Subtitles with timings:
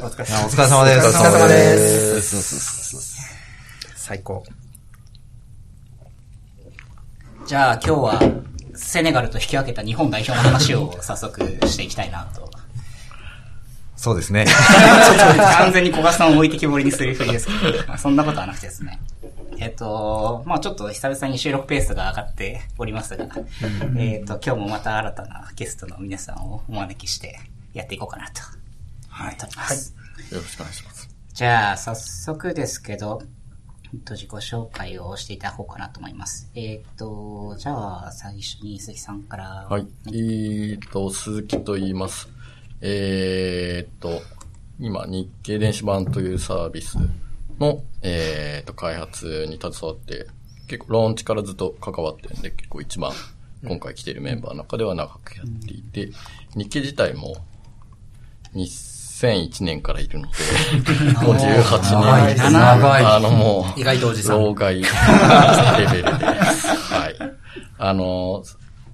[0.00, 1.08] お疲れ様です。
[1.08, 3.16] お疲れ様です。
[3.94, 4.42] 最高。
[7.46, 8.20] じゃあ今日は、
[8.74, 12.50] セネガルと引き分けた日本代表の話を早速していきたいなと。
[13.94, 14.46] そうですね。
[15.58, 19.00] 完全に小賀さんを置いてきぼりにするふりですけど、まあ、そんなことはなくてですね。
[19.58, 23.26] えっと、まあちょっと久々に収録ペースが上がっておりますが、
[23.96, 27.38] えっと、今日もまた新たなゲストの皆さんをお招きして
[27.72, 28.63] やっていこうかなと
[29.20, 29.94] 思っております。
[29.96, 31.08] はい、よろしくお願いします。
[31.32, 33.22] じゃあ、早速ですけど、
[34.04, 36.50] と自己紹介をしていただこうかなと思います。
[36.54, 39.66] えっ、と、じゃあ、最初に鈴木さんから。
[39.68, 39.86] はい。
[40.08, 42.28] えー、と、鈴木と言います。
[42.80, 44.20] えー、と、
[44.80, 46.98] 今、日経電子版というサービス
[47.58, 50.26] の、えー、と、開発に携わって、
[50.66, 53.12] 結構ローンチからずっと関わってるんで、結構一番
[53.64, 56.10] 今回来ているメンバーの中では長くやっていて、
[56.56, 57.36] 日経自体も
[59.24, 60.38] 2001年からいるので、
[61.24, 62.52] もう18年。
[62.52, 63.04] 長い。
[63.04, 64.38] あのもう、意外とおじさん。
[64.38, 64.88] 老害 レ
[65.90, 66.66] ベルです。
[66.92, 67.16] はい。
[67.78, 68.44] あの、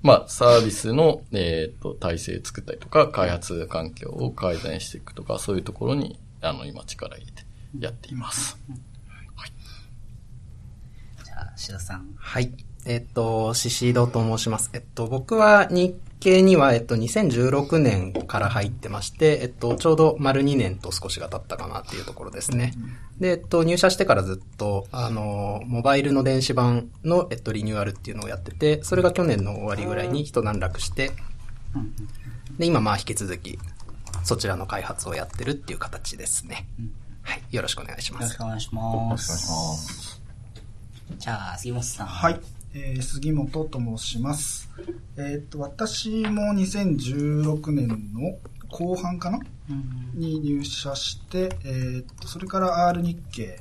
[0.03, 7.45] まあ、サービスの、えっ、ー、と、体制作ったりとか、開発環境を改善していくとか、そういうところに、あの、今力入れて
[7.79, 8.59] やっています。
[9.35, 9.53] はい。
[11.25, 12.09] じゃあ、志田さん。
[12.17, 12.53] はい。
[12.87, 14.71] えっと、シシドと申します。
[14.73, 22.75] えっと、僕は日系には、えっと、2016年から入ってまして、えっと、ちょうど丸2年と少しが経ったかなっていうところですね。
[23.19, 31.13] で、えっと、入社してからずっと、あの、モバイルの電子版の、えっと、リニューアルっていうのをやってて、それが去年の終わりぐらいに一段落して、
[32.59, 33.59] で、今、まあ、引き続き、
[34.23, 36.67] そちらの開発をやってるっていう形ですね。
[37.23, 37.43] はい。
[37.51, 38.23] よろしくお願いします。
[38.23, 38.95] よろしくお願いします。
[38.95, 40.23] よろしくお願いします。
[41.19, 42.07] じゃあ、杉本さん。
[42.07, 42.60] はい。
[42.75, 44.71] えー、杉本と申します。
[45.17, 53.59] えっ、と、私も2016年の後半かな、うん、に入社して、えっ、と、それから R 日経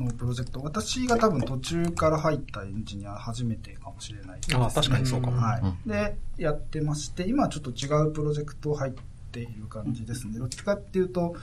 [0.00, 5.40] のプロジェクト、私が多分途中から入ったエンジニア初めてかもしれないです、ね、あ確かにそうかも。
[5.40, 5.88] はい。
[5.88, 8.92] で、やってまして、今はちょっと違うプロジェクト入っ
[9.30, 10.38] ている感じですね。
[10.38, 11.36] どっちかっていうと、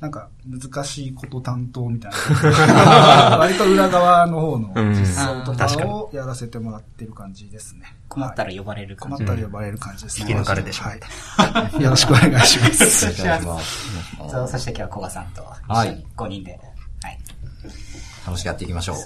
[0.00, 3.36] なんか難しいこと担当みたいな。
[3.38, 7.94] 割と裏側の方の実装とかをやらせてもらってる感じですね。
[8.08, 9.24] 困ったら呼ばれる感じ。
[9.24, 10.30] 困ったら呼ばれる感じですね。
[10.30, 11.00] 引き抜かれてしまう。
[11.36, 11.82] はい。
[11.82, 13.06] よろしくお願いします。
[13.06, 14.52] お願いします。
[14.52, 16.60] そして今日は古賀さんと一緒に5人で、
[17.02, 17.18] はい。
[18.26, 18.96] 楽しくやっていきましょう。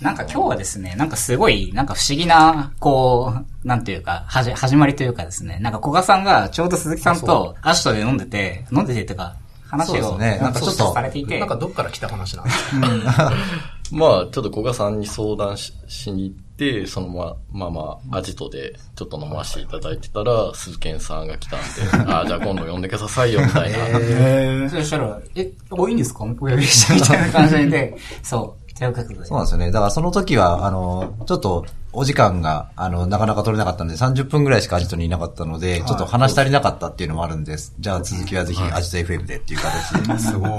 [0.00, 3.34] なんか今日はですね、なんかすごい、なんか不思議な、こ
[3.64, 9.36] う、なんていうか、はじ、始まりというかですね、なんか古賀さんがちょうど鈴木さんとアシトで飲んでて、飲んでてっていうか、
[9.76, 11.38] 話を、ね、なんかちょっとされていて。
[11.38, 12.70] なんかどっから来た話なんです
[13.16, 13.32] か？
[13.92, 21.66] まあ、ちょっと古賀さんに相談ししに行って、そのま、まあまあ、アジトでちょっと飲ませていただいてたら、鈴賢さんが来たんで、
[22.12, 23.78] ああ、じゃあ今度呼んでくださいよ、みたいな。
[23.78, 26.24] えー、そしたら、え、お、いいんですか？
[26.24, 28.62] お呼びしてみたいな感じで、 そう。
[28.78, 29.70] そうなんですよね。
[29.70, 31.64] だからその時は、あの、ちょっと、
[31.98, 37.74] お時間が、あの、なかなか取れなかったんで、30分ぐらいしかアジトにいなかったので、ちょっと話足りなかったっていうのもあるんです。
[37.80, 40.18] じゃあ続きはぜひアジト FM でっていう形で。
[40.18, 40.50] すごい。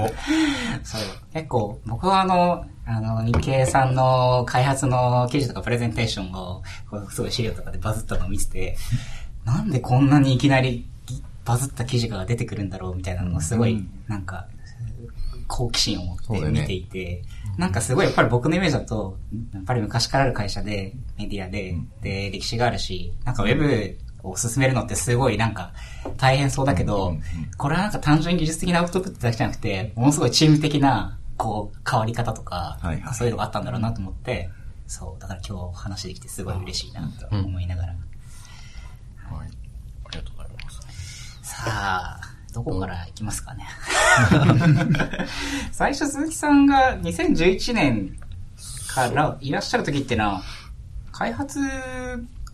[0.82, 1.00] そう。
[1.32, 6.64] 結構、僕はあの、あの、日経さんの開発の記事とかプレゼンテーションを、
[7.10, 8.76] すごい資料とかでバズったのを見てて、
[9.44, 10.88] なんでこんなにいきなり
[11.44, 14.48] バズった記事が出てくるんだろうみたいなのをすごい、なんか、
[15.48, 17.22] 好奇心を持って見ていて、
[17.56, 19.18] なんかすごいやっぱり僕のイメージだと、
[19.52, 25.72] やっぱり昔からある会社で、メディアで、で、歴史があるし、なんかウェブを進めるのってすごいなんか
[26.16, 27.16] 大変そうだけど、
[27.56, 32.78] これはなんか単純に技術的なアウトプットだけじゃなくて、ものすごいチーム的な、こう、変わり方とか、
[33.14, 34.50] そういうのがあったんだろうなと思って、
[34.86, 37.88] そう、だから今日話できてすごい嬉しいなと思いながら。
[37.92, 37.96] は
[39.44, 39.48] い。
[39.48, 41.38] ありがとうございます。
[41.42, 43.66] さあ、どこから行きますかね。
[45.72, 48.18] 最初鈴木さんが2011年
[48.88, 50.42] からいらっしゃる時ってのは、
[51.12, 51.60] 開発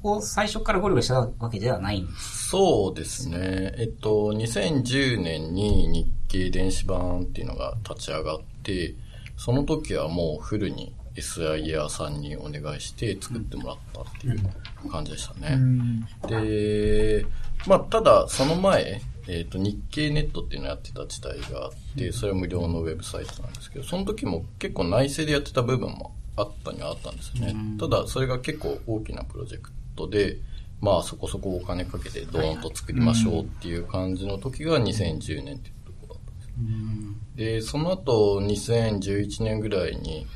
[0.02, 3.74] を最初からゴリゴリしたわけではないんですそうですね。
[3.78, 8.94] えっと、2010年に日経電子版っていうのが立ち上がって、
[9.36, 15.54] その時はもうフルに SIR さんにお願いして作ってもらったっていう感じでしたね。
[15.54, 17.26] うん、で、
[17.66, 27.54] まあ、ただその前、えっ、ー、と、日経ネットっていうのをやってた時代があって、それは無料のウェブサイトなんですけど、その時も結構内製でやってた部分もあったにはあったんですよね。
[27.78, 30.38] ただ、それが結構大きなプロジェクトで、
[30.80, 37.62] まあそこそこお金かけてドーンと作りましょうっていう感じの時が2010年っていうところだったんです。
[37.62, 40.26] で、その後2011年ぐらいに、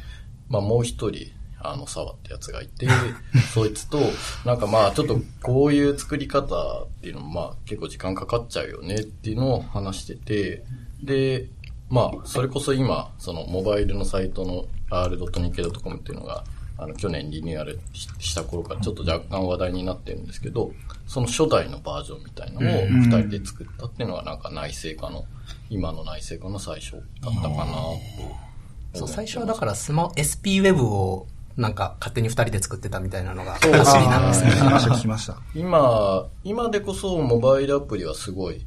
[0.48, 2.86] まあもう一人、あの、沢ってやつがいて、
[3.52, 3.98] そいつと、
[4.44, 10.64] なんかまあ、ちょっとこういう作り方っていうのも、まあ、結構時間かかっちゃうよねっていうのを話してて、
[11.02, 11.48] で、
[11.90, 16.44] まあ、それこそ今、その、モバイルのサイトの r.nikkei.com っていうのが、
[16.76, 20.72] あの、去年リニューアルした頃からちょっと若干話題になってるんですけど、
[21.08, 25.24] その初代のバージョンみたいなのを二人で作ったっていうのがなんか内製化の、
[25.70, 26.98] 今の内製化の最初だ
[27.30, 27.98] ったかなと。
[28.94, 31.26] そう、最初はだからスマ、SP ウェブを
[31.58, 33.66] なんか勝手に二人で作ってたみたいなのが走
[33.98, 34.50] りなんですね。
[34.52, 35.36] 聞きました、聞きました。
[35.56, 38.64] 今、今でこそモバイルアプリはすごい、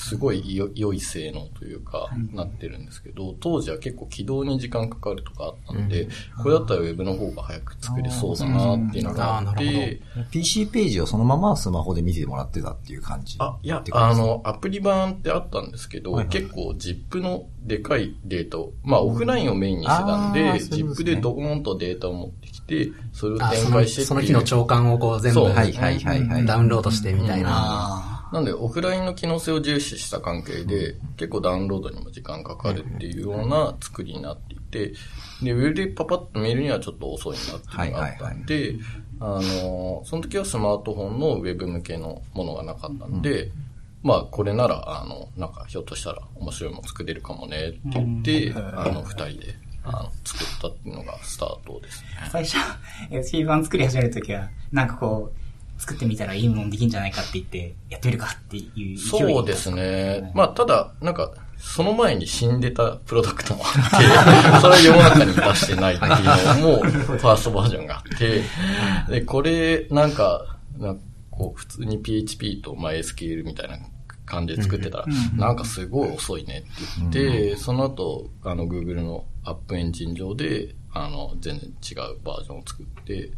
[0.00, 6.08] すすごいよ良い性能というか、なってるんですけど、当時は結構起動に時間かかるとかあったんで、
[6.42, 10.00] これだったらウェブの方が早く作れそうだなっていうのがあって、
[10.30, 13.36] PC ページをそのままスマホで見てもらってたっていう感じ。
[13.38, 26.46] あ、いやって、感じあの、アプリ版ってあったんですけど、結構 ZIP のでかいデータを、まあオフラインをメインにしてたんで、ZIP でドーンとデータを持ってきて、それを展開してその日の長官をこう全部はいはいはい。
[26.46, 28.09] ダウンロードしてみたいな。
[28.30, 34.92] あなんで、オフラインの機能性を重視した関係で、結構ダウンロードにも時間かかるっていうような作りになっていて、
[35.42, 38.74] で、ウェブでパパッと見るにはちょっと遅いなっていうのがあったんで、
[39.20, 43.50] あの、その時はスマートフォンのウェブ向けのものがなかったんで、
[44.02, 52.08] まあ、これなら、あの、なんか、ひょっとしたら面白いもの作れるかもねって言って、あの、二人で、あの、作ったっていうのがスタートですね。
[52.18, 52.56] ー最初、
[53.12, 55.39] SP 版作り始めるときは、なんかこう、
[55.80, 60.30] 作ってみたらいいものできんじゃないかって言って、やってみるかっていうそうですね。
[60.34, 64.06] まあ、ただ、なんか、その前に死んでたプロダクトもあって、
[64.60, 66.12] それは世の中に出してないっていう
[66.60, 68.42] のも、ファーストバージョンがあって、
[69.08, 73.78] で、これ、なんか、なんかこう、普通に PHP と MySQL みたいな
[74.26, 75.06] 感じで作ってたら、
[75.36, 76.68] なんかすごい遅いねって
[76.98, 83.30] 言って、その後、あの、Google のアップエンジン上で、あの、全然違うバージョンを作って、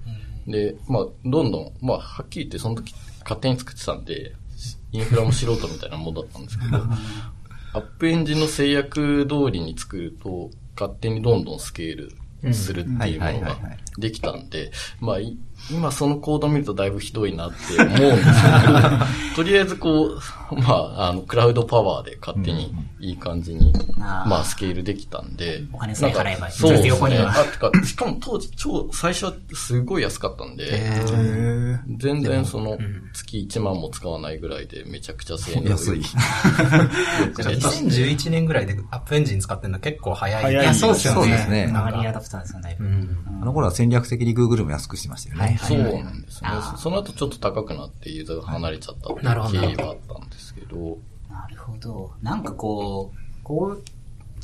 [0.46, 4.34] で、まあ、どんどん、まあ、はっきり言ってその時勝手に作ってたんで、
[4.92, 6.76] インフラも素人みたいなもんだったんですけど、
[7.74, 11.96] アップエンジンの制約通りに作ると、勝手にどんどんスケー
[12.42, 13.56] ルするっていうものが
[13.98, 15.36] できたんで、まあ、い
[15.70, 18.28] 今そのコード見るとだいぶひどいなって思うんです
[18.66, 20.20] けど、 とりあえずこう、
[20.56, 26.88] まあ、あの、クラウドパワーで勝手にいい感じに、あーまあ、スケールできたんで、お金さえ払えばそうですね。
[26.88, 32.78] 横にはあ、しかも当時超、最初はすごい安かったんで、えー全然その、
[33.12, 35.98] 月1万も使わないぐらいでめちゃくちゃ性能安い。
[36.00, 36.04] よ
[37.34, 40.42] く出たんで2011年ぐらいでアップエンジン使ってるの結構早い。
[40.42, 41.20] 早いそうですよね。
[41.20, 42.84] そうですねアーリーアダプターですよね、だいぶ。
[42.84, 43.16] うん。
[43.42, 45.51] あの頃は戦略的に Google も安くしてましたよね。
[45.54, 46.04] はいそうはい。
[46.04, 46.50] なんですね。
[46.76, 50.98] その後ちょっと高くなってユーザーが離れちゃったっていう経緯はあったんですけど、
[51.30, 52.12] なるほど。
[52.22, 53.82] なんかこう、こう、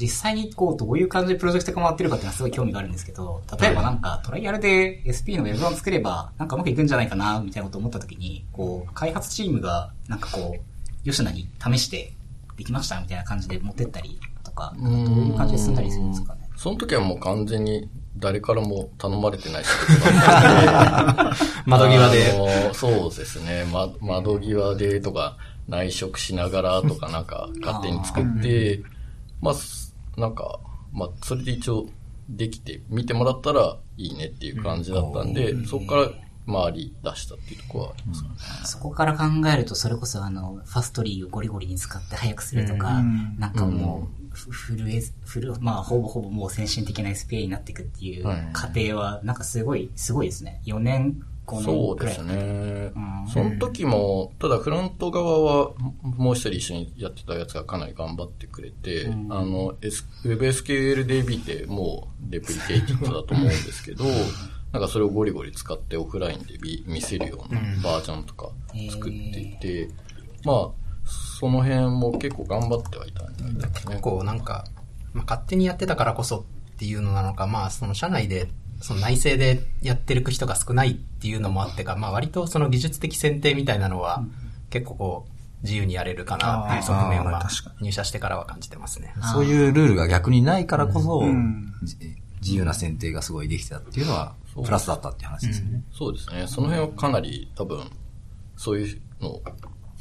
[0.01, 12.13] 実際にこう、どういう感じでプロジェクトが回ってるかっていうのはすごい興味があるんですけど、例えばなんかトライアルで SP のウェブ版作れば、なんかうまくいくんじゃないかな、みたいなことを思った時に、こう、開発チームが、なんかこう、吉野に試して、
[12.57, 16.49] できましたみたいな感じで持ってったりとか、どういう感じで進んだりするんですかね？
[16.57, 19.65] その時はもう完全に誰からも頼まれてない
[21.67, 22.73] 窓際で。
[22.75, 23.65] そうですね。
[23.73, 25.37] ま、窓際でとか、
[25.69, 28.83] 内職しながらとかなんか勝手に作って、
[29.41, 30.59] まあ、すなんか、
[30.93, 31.87] まあ、それで一応
[32.29, 36.11] できて見てもらったらいいねっていう感じだったんで、そこから
[36.47, 38.35] 回り出したっていうところはありますかね。
[38.65, 50.61] そこから考えると、それこそあの、ファストリーをゴリゴリに使って早くするとか、うんなんかもう、フフルエス、フル、まあ、ほぼほぼもう先進的な SPA になっていくっていうはい過程は、なんかすごい、すごいですね。
[50.67, 52.15] 4年、5そう年くらい。
[52.15, 53.29] ですねうん。
[53.29, 55.71] その時も、ただフロント側は
[56.03, 64.05] もう一人一緒にやってたやつがかなり頑張ってくれて、うんあの、S、WebSQLDB ってもうレプリケーティッドだと思うんですけど、
[64.73, 68.51] なんかそれをゴリゴリ使ってオフラインで見見せるようなバージョンとか
[68.91, 69.89] 作っていて、
[70.45, 70.69] まあ、
[71.39, 73.69] その辺も結構頑張ってはいたんですね。
[73.87, 74.65] 結構なんか、
[75.13, 78.49] まあ、勝手にやってたからこそっていうのなのか、まあその社内で、
[78.81, 84.25] その内政でやってる人が少ないっていうのもあってか、まあ割とその技術的選定みたいなのは、
[84.71, 87.49] 結構こう、自由にやれるかなっていう側面は
[87.81, 89.15] 入社してからは感じてますね。
[89.33, 91.97] そういうルールが逆にないからこそ、んじ
[92.41, 95.85] 自由な選定がすごいできてたっていうのは、プラスだったっていう話ですよね。
[95.93, 96.49] そうですね。
[96.49, 97.89] その辺はかなり多分、
[98.57, 99.43] そういうのを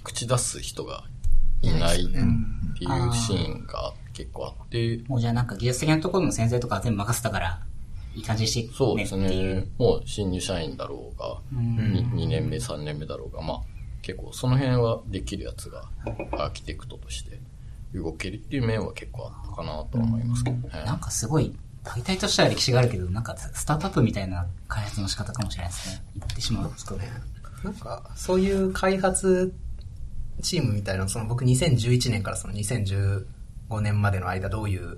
[0.04, 1.04] 口出す人が
[1.62, 7.62] いないっていうシーンが結構あって、もうじゃあなんか技術的なところの先生とか全部任せたから、
[8.16, 9.56] いい感じにしていくそうですっていう。
[9.62, 9.68] ね。
[9.78, 13.62] もう新入社員だろうが、2, 年目、3年目だろうが、まあ
[14.02, 15.90] 結構その辺はできるやつが
[16.34, 17.40] アーキテクトとして
[17.94, 20.84] 動けるっていう面は結構あったかなとは思いますけどね。
[20.86, 26.04] なんかすごい、解体としては歴史があるけど、なんかスタートアップみたいな開発の仕方かもしれないですね。
[26.16, 26.98] 言ってしまうと。
[27.64, 29.54] なんか、そういう開発
[30.42, 33.26] チームみたいな、その僕2011年からその2015
[33.82, 34.98] 年までの間どういう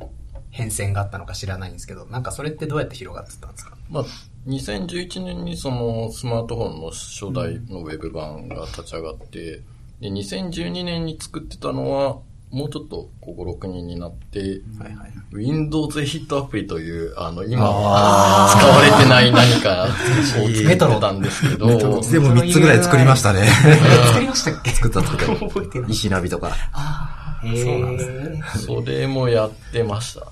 [0.51, 3.77] 変遷があったのか知らないんですけど、なんかそれってどうやって広がってたんですか？
[3.89, 4.05] まあ、
[4.47, 9.61] 2011年にそのスマートフォンの初代のウェブ版が立ち上がって、
[9.99, 12.19] で、2012年に作ってたのは、
[12.51, 14.39] もうちょっとここ6人になって、
[14.79, 15.13] はいはい。
[15.31, 19.87] Windows ヒットアプリという、あの、今は使われてない何かを
[20.25, 23.45] 作ってたんですけど、でも3つぐらい作りましたね。
[23.45, 24.71] 作りましたっけ？
[24.71, 25.45] 作った作った。
[25.47, 25.91] 覚えてない。
[25.91, 26.51] 石ナビとか。
[26.73, 27.15] あ。
[27.41, 28.43] そうなんですね。
[28.57, 30.25] それもやってましたう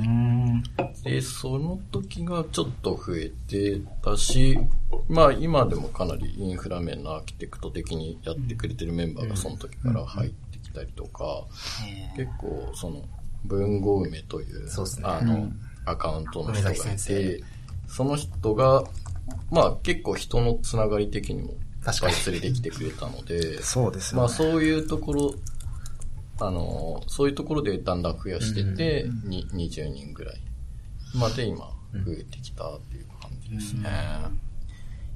[0.00, 0.08] ね。
[0.08, 0.62] ん。
[1.04, 4.58] で、その時がちょっと増えてたし、
[5.08, 10.47] まあ今でもかなりインフラ面のアーキテクト的にやってくれてるメンバーがその時から入って
[10.78, 11.46] きたりとか、
[12.16, 13.02] 結構その
[13.44, 14.68] 文豪梅という、
[15.02, 15.50] あの、
[15.84, 17.42] アカウントの人がいて、
[17.88, 18.84] その人が、
[19.50, 21.54] まあ結構人のつながり的にも
[21.84, 22.16] 確かに。
[22.26, 24.14] 連れてきてくれたので、そうです。
[24.14, 25.34] まあそういうところ、
[26.40, 30.40] あの、そういうところでだんだん増やしてて、に20人ぐらい
[31.14, 33.88] まで今増えてきたっていう感じですね。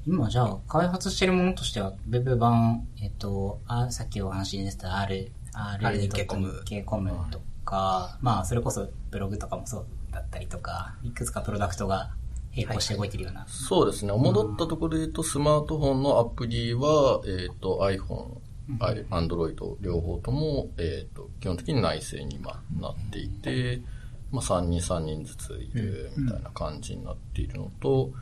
[0.04, 1.92] 今じゃあ、開発してるものとしては、
[2.36, 12.10] 版、えっと、あさっきお話に出てた R、R、R 日経コム日経コムとか、まあ、それこそブログとかもそうだったりとか、いくつかプロダクトが
[12.54, 13.46] 並行して動いてるような。
[13.48, 14.12] そうですね。
[14.12, 18.38] 戻ったところで言うと、スマートフォンのアプリは、えっ、と、iPhone、
[18.80, 23.82] I- Android 両方とも、えっ、と、基本的に内製に今なっていて、
[24.30, 28.12] まあ、3人3人ずついるみたいな感じになっているのと、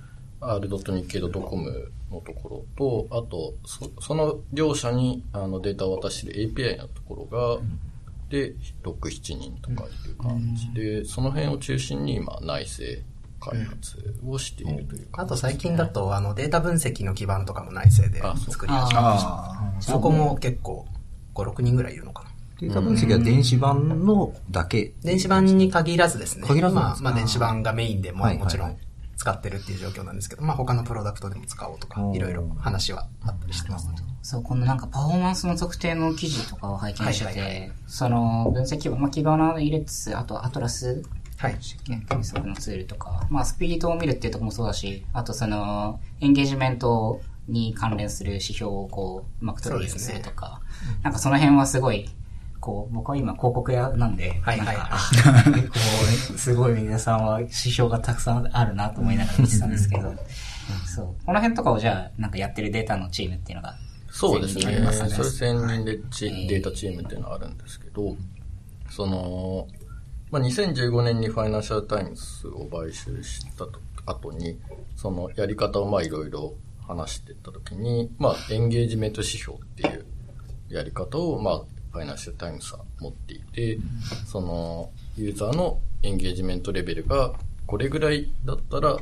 [0.41, 7.63] r 日経 .com のところと、あと、そその両者にあのデータを渡している API のところが、
[8.29, 13.03] で、6、7人とかいる感じで、その辺を中心に今内製
[13.41, 19.29] 開発をしているというか、あと最近だと、あの、データ分析の基盤とかも内製で作り始めました。
[19.29, 20.87] あそこも結構、
[21.35, 22.31] 5、6人ぐらいいるのかな。
[22.61, 24.93] データ分析は電子版のだけ？
[25.03, 26.47] 電子版に限らずですね。
[26.47, 27.05] 限らずなんですか？
[27.05, 28.39] まあ、まあ電子版がメインでもはい。
[28.39, 28.77] もちろん
[29.21, 33.87] 使ってるっていう状況なんですけど、まあ他のプロダクトでも使おうとかいろいろ話はあったりしてます。
[34.23, 41.03] そう、このなんかパフォーマンスの測定の記事とかを拝見してて、はいはいはその分析基盤、まあ、基盤の入れつつ、あとアトラス
[41.37, 41.59] はい。
[41.87, 50.61] 計測のツールとか、まあ、スピードを見るっていうところもそうだし、あとその、エンゲージメントに関連する指標をこう、うまく取れるようにするとか、
[51.03, 52.11] なんかその辺はすごい、
[52.61, 60.15] こう、僕は今広告屋なんで、はいはいはいなんかあ結構、すごい皆さんは指標がたくさんあるなと思いながら見てたんですけど、
[60.87, 61.07] そう。
[61.25, 63.77] この辺とかをじゃあ、なんかやってるデータのチームっていうのが、
[64.11, 64.87] そうですね。
[64.93, 68.17] それ専任でチえーデータチームっていうのがあるんですけど、
[68.91, 69.67] その、
[70.31, 74.59] まあ、2015年にファイナンシャルタイムズを買収したと後に、
[74.97, 76.55] そのやり方をまあいろいろ
[76.87, 80.07] 話していったときに、まあ、エンゲージメント指標っていう
[80.69, 83.79] やり方を、まあ、ファイナンシャルタイムズは持っていて、
[84.27, 87.33] その、ユーザーのエンゲージメントレベルが
[87.67, 88.97] これぐらいだったら、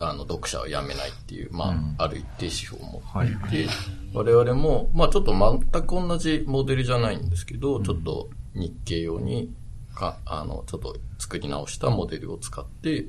[0.00, 3.72] あの、読者はやめないっていう、まあ、ある一定指標を持っていて、
[4.12, 9.52] 我々も、まあちょっと全く同じモデルじゃないんですけど、ちょっと日経用に、
[9.94, 13.06] か、あの、ちょっと作り直したモデルを使って、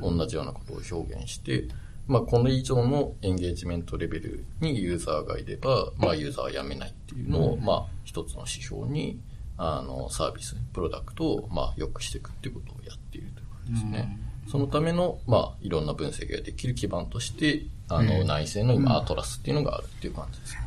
[0.00, 1.64] 同じようなことを表現して、
[2.06, 9.20] まあこの以上のエンゲージメントレベルにユーザーがいれば、まあユーザーはやめないっていうのを、まあ一つの指標に、
[9.58, 14.18] あの、サービス、プロダクトを、まあ良くしていくっていうことをやっているという感じですね。
[14.48, 20.60] そのための、まあ、いろんな分析ができる基盤として、あの、内製の今、アトラスっていうのがあるっていう感じですね。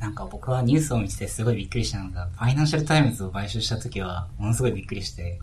[0.00, 5.38] なんか僕はニュースを見ててすごいびっくりしたのが、 Financial Times を買収した時は、ものすごいびっくりして、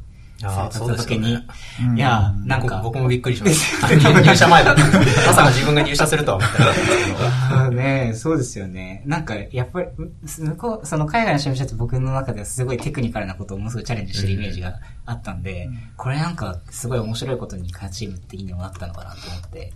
[0.45, 3.87] あーそれ立った時に、そうですよいや、なんか、僕僕もびっくりしました。
[4.21, 4.83] 入社前だった。
[4.85, 4.91] ま
[5.33, 7.11] さか自分が入社するとは思ってなかったんですけ
[7.55, 7.71] ど。
[7.71, 9.01] ねそうですよね。
[9.05, 9.87] なんか、やっぱり、
[10.25, 19.71] 向こう、その海外の新聞社って僕の中ではすごいテクニカルなことをものすごいチャレンジしてるイメージがあったんで、これなんか、すごい面白いことに開発チーム的にもなったのかなと思って、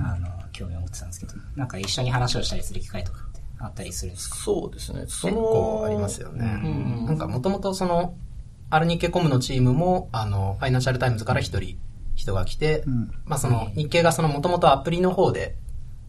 [0.00, 4.36] あの、興味を持ってたんですけど、なんか一緒に話をしたりする機会とかってあったりするんですか？
[4.36, 5.04] そうですね。
[5.08, 6.44] そ結の構ありますよね。
[6.64, 8.14] うんなんかもともとその、
[8.74, 11.78] R 日経コムのチームも、あの、 Financial Times から一人
[12.16, 15.54] 人が来て、んまあその、日経がそのもともとアプリの方で、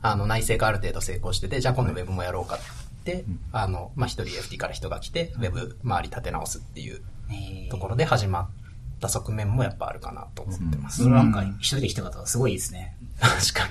[0.01, 8.49] あの、内製がある程度成功してて、じゃあ今度ウェブもやろうかって、あの、まあ一人 FT から人が来て、ウェブ周り立て直すっていうえーところで始まっ
[8.99, 11.03] た側面もやっぱあるかなと思ってます。
[11.03, 12.95] それなんか、一人で来た方はすごいですね。
[13.19, 13.67] 確か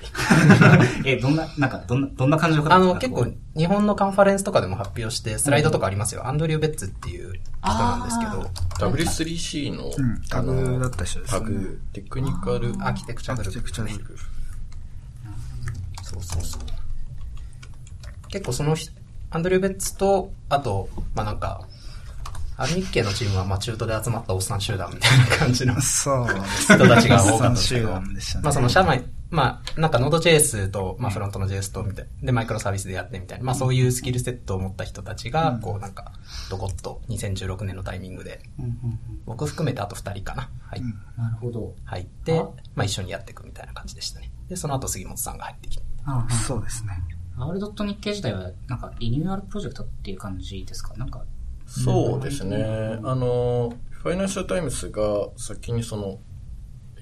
[1.02, 1.08] に。
[1.10, 6.26] え、どんな、なんか、どんな、どんな感じの方あの、結構、日本のカンファレンスとかでも発表して、スライドとかありますよ。
[6.26, 11.40] アンドリュー・ベッツっていう人なんですけど、W3C の、うんタグだった人ですね。
[11.40, 14.44] タグ、テクニカル、アーキテクチャグループですねアーキテクチャグルー
[16.02, 16.62] そうそうそう。
[18.28, 18.92] 結構その人、
[19.30, 21.66] アンドリュー・ベッツと、あと、まあなんか、
[22.56, 26.26] アル日系のチームは、まあ中途で集まったおっさん集団みたいな感じのそう。
[26.62, 27.92] 人たちが多かったんですけ集ど。
[28.42, 29.04] まあその社内、
[29.34, 36.12] まあなんか Node.js と、まあフロントの JS とみたいで、マイクロサービスでやってみたいな、まあそういうスキルセットを持った人たちが、こうなんか、
[36.50, 38.40] どこっと2016年のタイミングで、
[39.26, 40.82] 僕含めてあと2人かな、はい、
[41.18, 41.74] なるほど。
[41.84, 42.42] 入ってあ、
[42.76, 44.30] まあ一緒にやっていくみたいな感じでしたね。
[44.48, 45.82] で、その後杉本さんが入ってきて。
[46.04, 46.92] ああそうですね。
[47.36, 47.58] R.
[47.58, 50.94] 日経自体は、なんか、リニューアルプロジェクトっていう感じですか？
[50.94, 51.24] なんか、
[51.66, 52.62] そうですね。
[53.02, 56.20] あの、 Financial Times が先にその、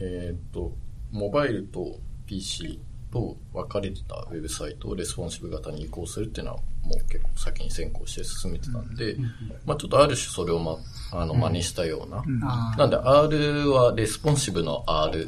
[0.00, 0.72] えっ、と、
[1.10, 1.98] モバイルと
[2.32, 2.78] PC
[3.12, 9.16] と分かれてたウェブサイトをレスポンシブ型に移行するっていうのはもう結構先に先行して進めてたんで、
[9.66, 10.76] まあちょっとある種それをま、
[11.12, 12.24] あの、真似したような。
[12.44, 15.24] あなんで R はレスポンシブの R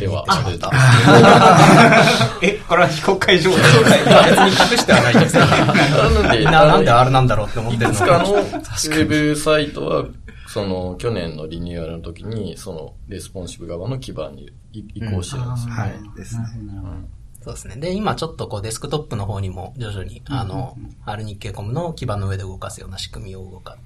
[0.00, 0.14] でに。
[0.14, 0.56] はある。
[0.56, 7.90] んですえ、これは非公開情報別に隠してはないんです なので、ななんで R なんだろうって思ってるの。
[7.90, 10.04] いくつかのウェブサイトは、
[10.58, 15.80] その、去年のリニューアルの時に、その、レスポンシブ側の基盤に移移行してるんですよね。
[15.80, 16.16] はい。
[16.16, 16.44] ですね。
[17.42, 17.76] そうですね。
[17.76, 23.76] で、今ちょっとこうデスクトップの方にも徐々に、あの、R 日経コムの基盤の上で動かすような仕組みを動か、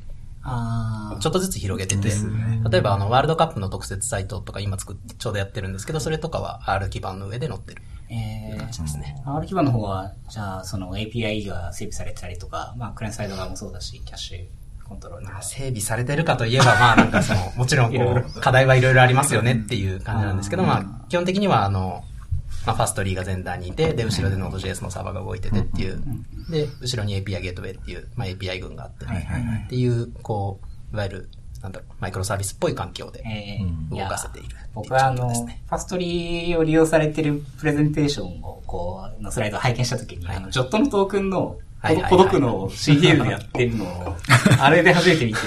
[0.45, 2.11] あちょっとずつ広げてて、
[2.71, 9.23] 例えばあの、ワールドカップの特設サイトとか今作って、ちょうどやってるんですけど、それとかは R 基盤の上で載ってるーえ感じですね。
[9.25, 15.27] ー、R 基盤の方は、じゃあ、その API が整備されてたりとか、まあ、クライアントサイド側もそうだし、キャッシュコントロール。
[15.43, 22.05] 整備されてるかといえば、まあなんかその、 もちろんこう、課題はいろいろありますよねっていう感じなんですけど、まあ基本的にはあの、
[22.67, 26.03] まあファストリーが前段にいて、で、後ろで Node.js のサーバーが動いててっていう、
[26.51, 31.31] で、後ろに API ゲートウェイっていう、まあ API 群があって、っていう、こう、いわゆる、
[31.63, 44.17] なんだろう、マイクロサービスっぽい環境でえー動かせている僕はあの、ファストリーを利用されてるプレゼンテーションを、こう、のスライドを拝見したときに、あの、ジョットのトークンの、はいはいはいほどくのを CDL でやってるのを、
[44.61, 45.39] あれで初めて見て、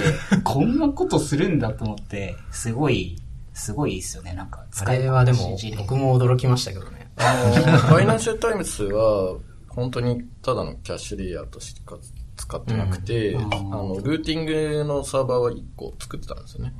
[0.44, 3.16] こんなことするんだと思って、すごい、
[3.54, 4.64] すごいですよね、なんか。
[4.78, 7.10] あれはでも CG、で僕も驚きましたけどね。
[7.16, 11.96] あの、フFinancial Times は、本当にただのキャッシュレイヤーとしてか
[12.36, 16.74] 使ってなくて、うんあの、ルーティングのサーバーは1個作ってたんですよね。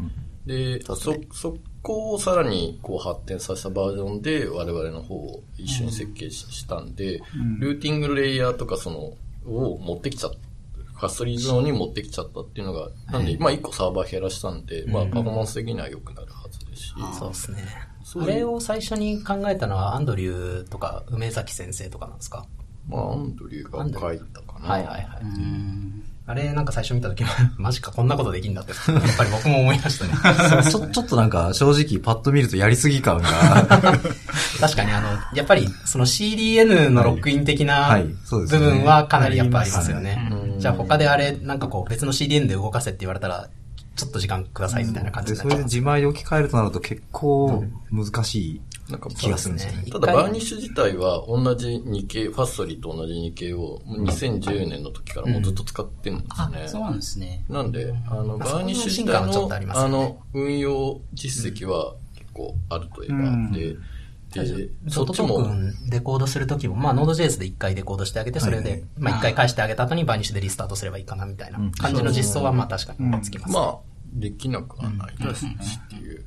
[0.45, 0.97] で、そ、
[1.33, 7.23] そこをさらにこう発展させたバージョンで我々の方を一緒に設計し,、したんで、
[7.59, 9.15] ルーティングレイヤーとかその、
[9.47, 10.39] を持ってきちゃった。
[10.99, 17.65] Fastly のに持ってきちゃったっていうのが、なんで、まあ1個サーバー減らしたんで、まあパフォーマンス的には良くなるはずですし、そうですね。
[18.19, 22.47] あれを最初に考えたのはアンドリューとか梅崎先生とかなんですか？
[22.89, 24.69] まあアンドリューが書いたかな。
[24.69, 25.23] はいはいはい。
[26.29, 27.25] うんあれなんか最初見た時
[27.57, 30.65] マジかこんなことできんだって、 やっぱり僕も思いましたね。
[30.69, 33.29] ちょ、ちょっとなんか、正直パッと見るとやりすぎ感が、
[34.61, 38.59] 確かにあの、やっぱりその CDN のロックイン的なはいはいそうですね。
[38.59, 40.29] 部分はかなりやっぱありますよね。
[40.33, 40.57] う。
[40.57, 40.61] ん。
[40.61, 43.49] じゃあ他であれなんかこう別の CDN で動かせって言われたら、
[43.95, 45.59] ちょっと時間くださいみたいな感じで、になっちゃう。
[45.59, 49.83] それで自前で置き換えるとなると結構難しいなんか気がするんですよね。
[49.83, 49.91] ね。
[49.91, 56.69] ただ、 Varnish 自体は同じ日系、 Fastly と同じ日系をもう2010年の時からもうずっと使ってるんですあ、ね。
[56.69, 57.45] そうなんですね。
[57.49, 59.97] なんで、あの、まあ Varnish 自体のありますよね。
[59.97, 63.19] あの、運用実績は結構あるといえば。
[63.19, 63.77] あって、
[64.33, 73.53] で、シそっちも、ンデコードするときも、まあ、Node.js で一回デコードしてあげて、それで、まあ、一回返してあげた後に Varnish でリスタートすればいいかな、みたいな感じの実装は、まあ、確かにつきます。
[73.55, 73.79] まあ、
[74.13, 75.49] できなくはないですし
[75.87, 76.25] っていう。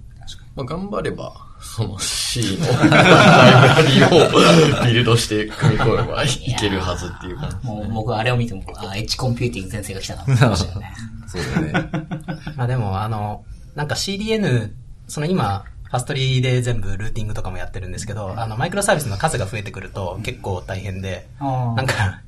[0.56, 6.28] まあ、頑張れば、その C のライブラリーをビルドして組み込めばい
[6.60, 7.68] けるはずっていう感じ。
[7.68, 10.94] もう僕あれを見ても、あ、エッジコンピューティング先生が来たなと思いましたよね。
[11.28, 11.90] そうだよね。
[12.56, 13.44] まあでも、あの、
[13.76, 14.72] なんか CDN、
[15.08, 22.22] その今、 Fastly で全部ルーティングとかもやってるんですけど、あの、マイクロサービスの数が増えてくると結構大変で、なんか、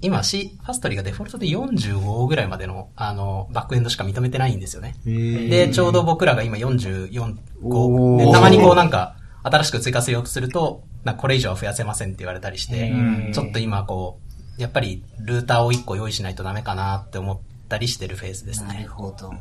[0.00, 4.96] 今 C、ファストリーがデフォルトで45ぐらいまでの、あの、バックエンドしか認めてないんですよね。
[5.04, 7.36] で、ちょうど僕らが今44、5。
[7.62, 14.18] おーで、たまにこうなんか、新しく追加せようとすると、なこれ以上は増やせませんって言われたりしてうん、ちょっと今こ
[14.58, 18.82] う、やっぱりルーターを1個用意しないとダメかなって思ったりしてるフェーズですなね。
[18.82, 19.32] るほど。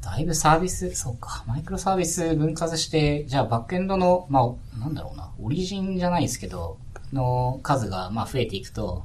[0.00, 6.78] だいぶサービス、そうか、マイクロサービス分割して、じゃあバックエンドの、まあ、なんだろうな、オリジンじゃないですけど、
[7.12, 9.04] の数が、まあ、増えていくと、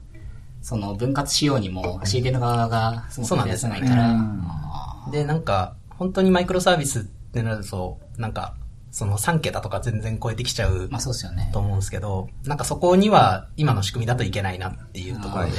[0.66, 8.56] その分割しようにも CDN 側がそもそも出せないから、あで、なんか、本当にマイクロサービスってなると、なんか、
[8.90, 11.52] その3桁とか全然超えてきちゃうまあそうですよね。
[11.54, 11.60] と。
[11.60, 15.52] 思うんですけど、なんかそこには今の仕組みだといけないなっていうところで、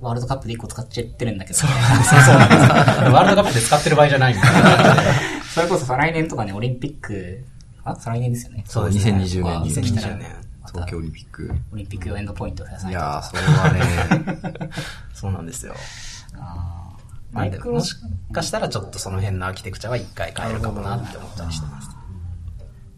[0.00, 1.68] ワールドカップで1個使っちゃってるんだけど、ね、
[2.02, 2.60] そうそうなんです。
[3.14, 5.10] ワールドカップで使ってる場合じゃないみたいな感じで。
[5.54, 7.44] それこそ再来年とかね、オリンピック、
[7.84, 8.64] あ再来年ですよね。
[8.66, 9.12] そうですね。
[9.12, 9.70] 2020年に。
[9.72, 10.44] 2020年。
[10.68, 11.50] 東京オリンピック。
[11.72, 13.02] オリンピック用エンドポイントを増やさないいと。
[13.02, 14.70] やー、それはね、
[15.14, 15.74] そうなんですよ。
[16.38, 17.96] あーなんで、もし
[18.32, 21.90] かしたらちょっとその辺のアーキテクチャは一回変えるかもなって思ったりしてます。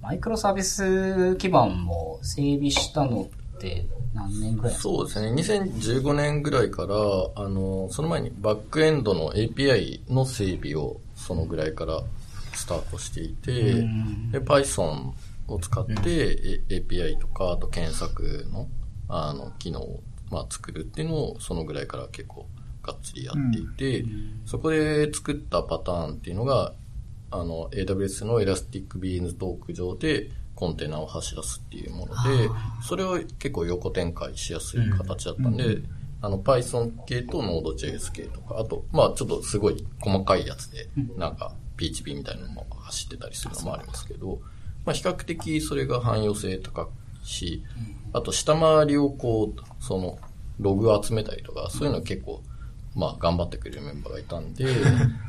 [0.02, 3.22] マイクロサービス基盤も整備したの
[3.56, 5.32] って何年ぐらいそうですね。
[5.32, 6.94] 2015年ぐらいから、
[7.34, 12.02] あの、その前にバックエンドの API の整備をそのぐらいから
[12.52, 13.52] スタートしていて、
[14.32, 15.12] で、Python
[15.48, 18.68] を使って、え API とか、あと検索の、
[19.08, 22.48] あの、機能を、まあ、作るっていうのをそのぐらいから結構
[22.82, 24.04] がっつりやっていて、
[24.44, 26.72] そこで作ったパターンっていうのが、
[27.30, 32.48] あの、AWS の Elastic Beans トーク上でコンテナを走らすっていうもので、
[32.82, 35.82] それを結構横展開しやすい形だったんで、
[36.22, 44.40] あの、Python 系と Node.js 系とか、あと、まあちょっとすごい細かいやつで、なんか PHP みたいなのも走ってたりするのもありますけど、
[44.86, 46.88] まあ比較的それが汎用性高
[47.22, 47.62] いし、
[48.12, 50.18] あと下回りをこう、その、
[50.58, 52.42] ログを集めたりとか、そういうの結構、
[52.94, 54.64] まあ頑張ってくれるメンバーがいたんで、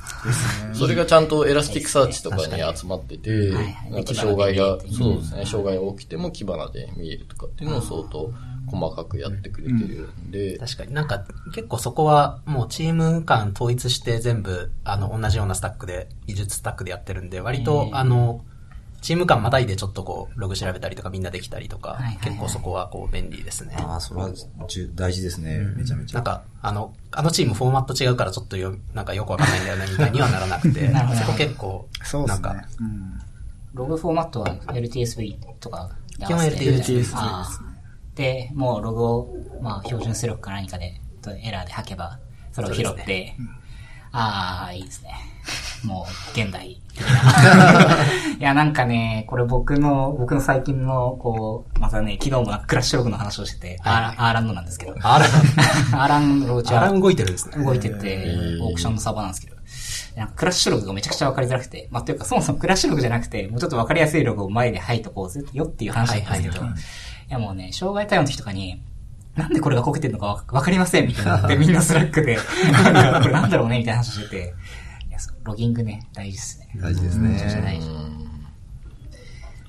[0.73, 3.51] それがちゃんと Elasticsearch とかに集まってて、
[3.91, 8.31] なんか障害が、そうですね、障害が起きても火花で見えるとかっていうのを相当
[8.71, 18.45] 細かくやってくれてるんで、確かになんか結構そこはもうチーム間統一して全部あの同じようなスタックで、技術スタックでやってるんで、割とあの、
[19.01, 22.23] チーム間またいでちょっとこうログ調べたりとかみんなできたりとか、はいはいはい。
[22.25, 23.75] 結構そこはこう便利ですね。
[23.79, 24.31] ああ、それは
[24.67, 25.59] 重大事ですね。
[25.75, 26.15] めちゃめちゃ。
[26.15, 31.19] なんか、あの、あのチームフォーマット違うからちょっとよ、なんかよくわかんないんだよね、みたいにはならなくて、 なるほど。
[31.19, 32.47] そこ結構、そうですね。
[32.47, 32.67] なんか、。
[32.79, 33.21] うん
[33.77, 38.17] ログフォーマットは LTSV とかで基本合わせて LTSV あー。
[38.17, 42.19] で、もうログを、まあ、標準出力か何かで、とエラーで吐けば、
[42.51, 43.35] それを拾って、
[44.17, 45.13] ああ、いいですね。
[45.83, 46.71] もう、現代。
[48.39, 55.25] いや、なんかね、これ僕の、僕の最近の、こう、またね、昨日もクラッシュログの話をしてて、アーランアーランドなんですけど、あら、
[56.01, 57.63] アーランのローチはあら動いてるんですね。
[57.63, 59.57] 動いてて、オークションのサーバーなんですけど、
[60.19, 66.69] なんかクラッシュログがめちゃくちゃわかりづらくて、まあ、というかそもそもクラッシュログじゃなくて、もうちょっとわかりやすいログを前で吐いとこうよっていう話だったんですけど、い
[67.29, 68.81] やもうね、障害対応の時とかに、
[69.37, 72.37] なんでこれがこけてるのかわわかりませんみたいにな って、みんな Slack で、
[72.71, 74.53] なんかこれなんだろうねみたいな話してて、
[75.07, 76.69] いや、ロギングね、大事ですね。
[76.75, 77.29] 大事ですね。
[77.29, 77.87] めちゃくちゃ大事。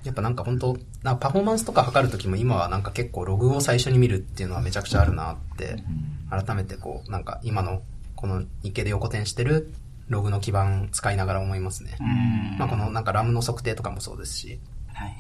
[0.05, 5.83] やっぱなんか本当なパフォーマンスとか測るときも今はなんか結構ログを最初に見るっていうのはめちゃくちゃあるなって、
[6.31, 7.83] 改めてこう、なんか今の
[8.17, 9.73] この日経で横展してる
[10.09, 11.97] ログの基盤使いながら思いますね。
[12.01, 14.61] うんまあこのなんか RUM の測定とかもそうですし、
[14.93, 15.17] はいはい。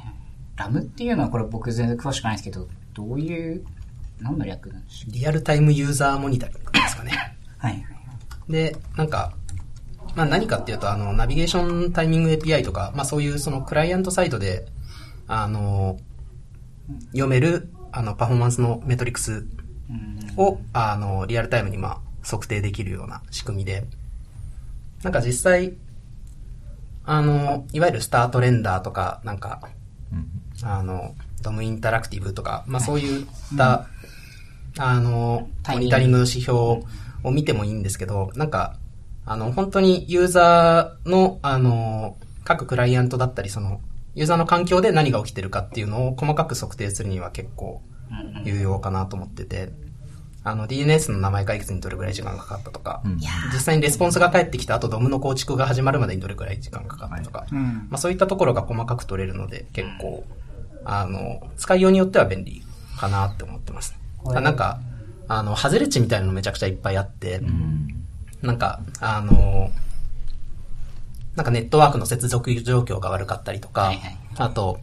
[0.56, 3.64] ラムっていうのはこれ僕全然詳しくないですけど、どういう、
[4.20, 7.12] 何の略なんでしょリアルタイムユーザーモニタリングですかね。
[7.58, 8.52] う はいはい。
[8.52, 9.34] で、なんか、
[10.14, 14.66] まあ何かっていうと、あの、ナビゲーションタイミング API とか、まあそういうそのクライアントサイドで、
[15.26, 15.98] あの、
[17.12, 19.46] 読める、あの、パフォーマンスのメトリクス
[20.36, 23.84] を、あの、リアルタイムにまあ測定できるような仕組みで、
[25.02, 25.74] なんか実際、
[27.04, 29.60] あの、いわゆるスタートレンダーとか、なんか、
[30.62, 33.26] あの、ドムインタラクティブとか、まあそういっ
[33.56, 33.86] た、
[34.78, 36.86] あの、モニタリングの指標を
[37.30, 38.76] 見てもいいんですけど、なんか、
[39.26, 43.80] あの、本当にユーザーの、あの、各クライアントだったり、その、
[44.14, 47.82] ユーザーの環境で何が起きてるかっていうのを細かく測定するには結構
[48.44, 49.70] 有用かなと思ってて、
[50.44, 53.02] あの、DNS の名前解決にどれぐらい時間がかかったとか、
[53.52, 57.86] 実際にレスポンスが返ってきた後、ドムの構築が始まるまでにどれぐらい時間がかかったとか、うん。
[57.90, 60.24] まあそういったところが細かく取れるので、結構、
[60.84, 62.62] あの、使いようによっては便利
[62.96, 63.94] かなって思ってます。
[64.24, 64.80] なんか、
[65.28, 67.40] あの、ハズレ値みたいなのめちゃくちゃいっぱいあって、
[68.42, 69.70] なんか、あの、
[71.36, 74.80] なんかネットワークの接続状況が悪かったりとか、はいはいあと、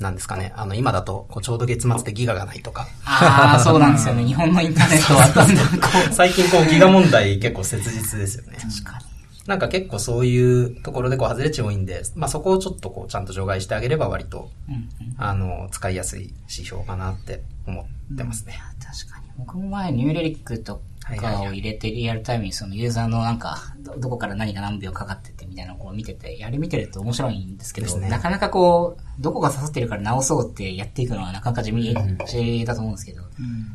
[0.00, 4.24] なんですかね、あの、今だと、こうちょうど月末でギガがないとか、ああ、そうなんですよね。
[4.26, 8.56] 日本のインターネットはだんだんこう、最近こうギガ問題結構切実ですよね。
[8.58, 9.04] 確かに。
[9.46, 15.14] なんか結構そういうところでこう外れ値多いんで、まあそこをちょっとこうちゃんと除外してあげれば割と、うんうん。
[15.18, 18.58] あの、使いやすい指標かなって思ってますね。
[18.78, 19.30] 確かに。
[19.38, 20.82] 僕も前、ニューレリックと
[21.18, 28.08] かを入れてリアルタイムにそのユーザーのなんか、どどこから何が何秒かかっててみたいなのをこう見てて、あれ見てると面白いんですけど、ね。
[28.10, 31.94] なかなかこう、どこが刺さってるから直そうってやっていくのはなかなか地味
[32.64, 33.22] だと思うんですけど、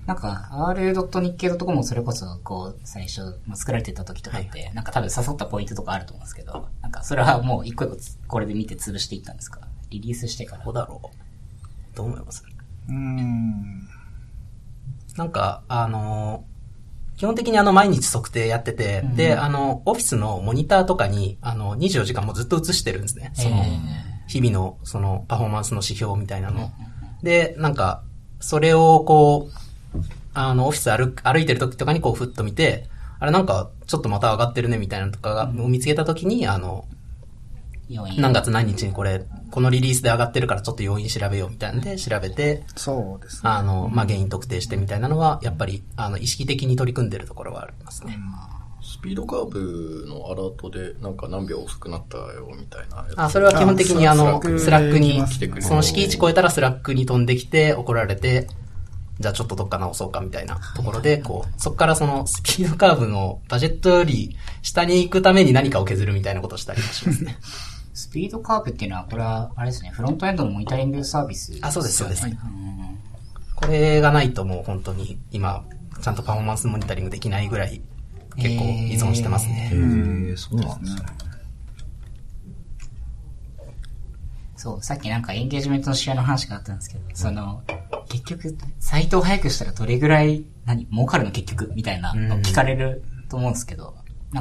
[0.05, 0.93] なんか r.
[0.93, 9.61] 日経 .com もそれこそこう最初、まあ、作られてた時とかって、なんか多分刺さったポイントとかあると思うんですけど、なんかそれはもう一個一個つこれで見て潰していったんですか？
[9.89, 10.63] リリースしてから。
[10.63, 10.73] どう。
[10.73, 11.95] だろう？
[11.95, 12.43] どう思います？
[12.89, 13.87] うーん。
[15.15, 16.45] なんか、あの、
[17.17, 23.31] 基本的にあの毎日測定やってて、で、あの、オフィスのモニターとかに、あの、24時間もずっと映してるんですね。
[23.33, 23.63] その、
[24.27, 26.71] 日々の、その、パフォーマンスの指標みたいなの。
[27.23, 28.03] で、なんか、
[28.41, 29.97] それをこう、
[30.33, 36.85] あの、オフィス歩歩いてる時とかにこう、ふっと見て、あれなんか、ちょっとまた上がってるねみたいなのとかが、を見つけた時に、あの、
[37.89, 43.49] 何月何日にこれ、このリリースで上がってるからちょっと要因調べようみたいなんで調べて、そうですね。
[43.49, 48.17] あの、まあ、原因特定してみたいなのは、やっぱり、あの、意識的に取り組んでるところはありますね。
[48.81, 53.19] SpeedCurve のアラートでなんか何秒遅くなったよみたいなやつ。
[53.19, 55.23] あ、それは基本的にあの、あ Slack に
[55.61, 58.47] その敷地超えたら Slack に飛んできて怒られて、
[59.19, 67.37] じゃあちょっとどっか直そうかみたいなところで、こう、そこからその SpeedCurve のバジェットより下に行くために何かを削るみたいなことをしたりもしますね。
[68.15, 72.25] SpeedCurve っていうのは、これは、あれですね、フロントエンドのモニタリングサービス、あ、そうです、そうです。
[72.25, 72.35] うん
[73.55, 75.65] これがないともう本当に今、
[76.01, 77.81] ちゃんとパフォーマンスモニタリングできないぐらい
[78.35, 79.69] 結構依存してますね。
[79.71, 81.01] へえ、そうなんですね。
[84.55, 87.63] そう、さっきなんかエンゲージメントの指標の話があったんですけど、その、
[88.09, 93.93] 結局、サイトを早くしたらどれぐらい、何、儲かるの結局みたいなの聞かれると思うんですけど、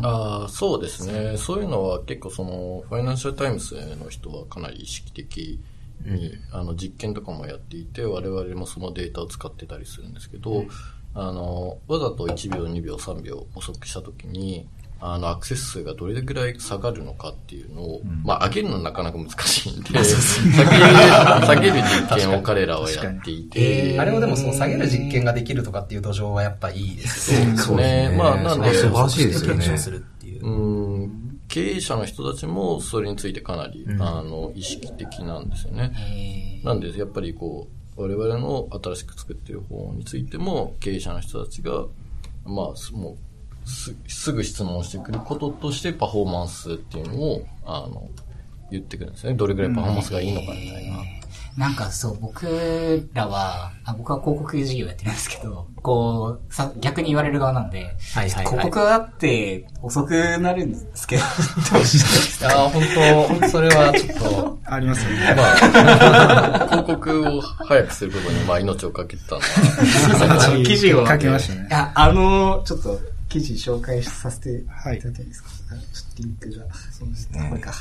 [0.02, 1.36] ああ、そうですね。
[1.36, 5.60] そういうのは結構その、 Financial Times の人はかなり意識的
[6.04, 10.64] に、あの、実験とかもやっていて、我々もそのデータを使ってたりするんですけど、
[11.14, 14.66] あの、わざと1秒、2秒、3秒遅くしたときに、
[15.06, 27.56] あの、アクセス数がどれぐらい下がるのかっていうのを、まあ、上げるのはなかなか難しいんで、下げる、下げる実験を彼らはやっていて、あれをでもその下げる実験ができるとかっていう土壌はやっぱいいですよね。
[27.58, 28.16] そうですね。
[28.16, 29.56] まあ、なんで、素晴らしいですよね。
[29.58, 30.46] 検証するっていう。
[30.46, 31.40] うん。
[31.48, 35.92] 経営者の人たちもそれについてかなり、あの意識的なんですよね。
[36.62, 41.84] えなんでやっぱりこう我々の新しく作ってる方についても経営者の人たちが
[42.44, 43.16] まあすもう
[43.64, 48.08] すすぐ質問してくることとしてパフォーマンスっていうのをあの
[48.70, 49.34] 言ってくるんですね。
[49.34, 50.98] どれぐらいパフォーマンスがいいのかみたいな。
[51.56, 61.22] なんかそう、僕らは、あ僕は広告事業やってるんですけど、こう、さ逆に言われる側なんで、はいはいはい広告があって遅くなるんですけど、
[61.72, 62.68] どうしたいやー
[63.28, 65.34] 本当それはちょっと、 ありますよね。
[65.36, 71.06] まあ、 広告を早くすることにまあ命をかけてたのは、 記事を。
[71.06, 71.72] 書きましたねい。
[71.72, 72.98] や、あの、ちょっと、
[73.34, 77.40] 記事紹介させていはいただいていいですか、あちょっとリンクじゃ、そうですね。
[77.40, 77.72] ねこれか。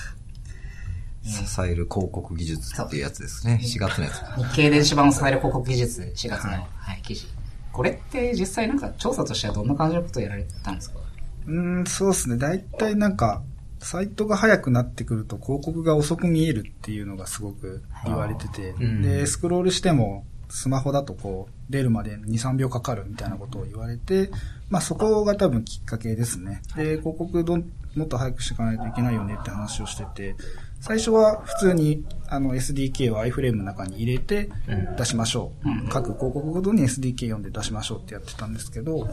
[1.23, 3.59] 支える広告技術っていうやつですね。
[3.61, 4.15] 4月のやつ。
[4.49, 7.27] 日経電子版を支える広告技術、4月の、はい、記事。
[7.71, 10.97] これって実際なんか調査としてはどんな感じのことをやられてたんですか？
[11.45, 12.37] うーん、そうですね。
[12.37, 13.43] 大体なんか、
[13.77, 24.29] サイトが早くなってくると広告が遅く見えるっていうのがすごく言われてて、うんで、スクロールしてもスマホだとこう、出るまで2、3秒かかるみたいなことを言われて、
[24.69, 26.61] まあそこが多分きっかけですね。
[26.75, 30.35] で、広告どんもっと早くしていかないといけないよねって話をしてて、
[30.79, 34.51] 最初は普通にあの SDK を iFrame の中に入れて
[34.95, 35.89] 出しましょう。
[35.89, 39.09] 各広告ごとに SDK 読んで出しましょうってやってたんですけど、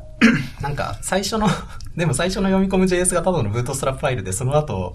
[0.62, 1.48] なんか最初の、
[1.96, 4.94] でも最初の読み込む JS がただのブートストラップファイルで、その後、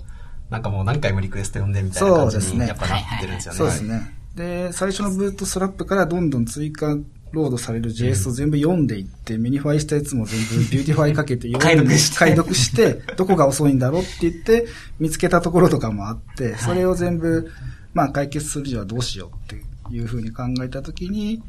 [0.50, 3.58] なんかもう何回もリクエスト読んでみたいな感じそうですねにやっぱなってるんですよね。
[3.58, 4.23] そうですね。
[4.36, 6.98] で、最初のブートストラップからどんどん追加
[7.32, 12.18] ロードされる JS を全部読んでいって、 minify したやつも全部 beautify かけて読んで解読して。
[12.18, 14.68] 解読して、どこが遅いんだろうって言って、
[15.00, 17.52] 見つけたところとかもあって、それを全部、
[17.94, 21.42] まあ解決するにはどうしようっていうふうに考えたときに、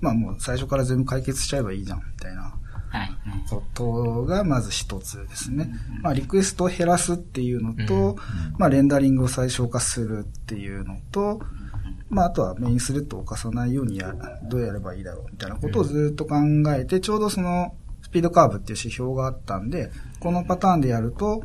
[0.00, 2.54] まあもう最初から全部解決しちゃえばいいじゃん、みたいな
[2.90, 3.10] はい。
[3.48, 5.74] ことがまず一つですね。
[6.02, 8.16] まあ、リクエストを減らすっていうのと、
[8.58, 11.40] まあ、レンダリングを最小化するっていうのと、
[12.12, 16.36] まあ、あとはメインスレッドを犯さないようにや、どうやればいいだろうみたいなことをずっと考
[16.74, 21.42] えて、ちょうどその、スピードカーブっていう指標があったんで、このパターンでやると、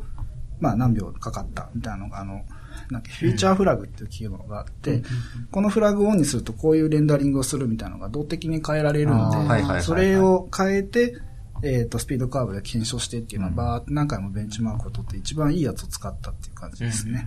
[0.60, 2.44] まあ、何秒かかったみたいなのが、あの、
[2.92, 5.04] なんかフューチャーフラグっていう機能があって、
[5.52, 9.38] このフラグをオンにするとこういうレンダリングをするみたいなのが動的に変えられるんで、
[9.80, 11.16] いそれを変えて、
[11.64, 17.26] えっ、と、スピードカーブで検証してっていうのは、バーって何回もベンチマークを取って一番いいやつを使ったっていう感じですね。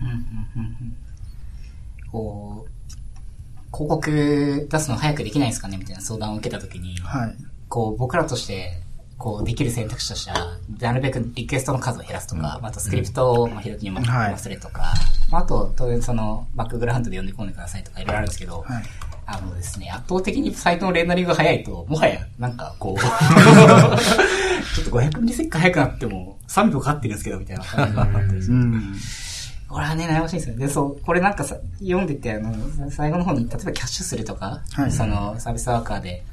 [2.11, 2.80] こう、
[3.73, 7.35] 広告出すの早くできないですかねみたいな相談を受けたときに、はい。
[7.69, 8.81] こう、僕らとして、
[9.17, 14.93] こう、できる選択肢としては、なるべくリクエストの数を減らすとか、あとスクリプトをまあひどくにもはい忘れとか、
[15.29, 18.83] まああと、当然その、バックグラウンドで読んで込んでくださいとかいろいろあるんですけど、はい
[19.33, 22.99] あのですね、圧倒的にサイトのレンダリングが早いと、もはや、なんかこう、
[24.75, 28.55] ちょっと500ミリセック早くなっても、3秒かかってるんですけど、みたいな感じがあったりする。
[28.55, 28.95] うん。
[29.71, 30.55] これはね、悩ましいんですよ。
[30.57, 36.23] で、そう、これなんかさ、読んでて、あの、最後の方に、例えばキャッシュするとか、はいその、サービスワーカーで、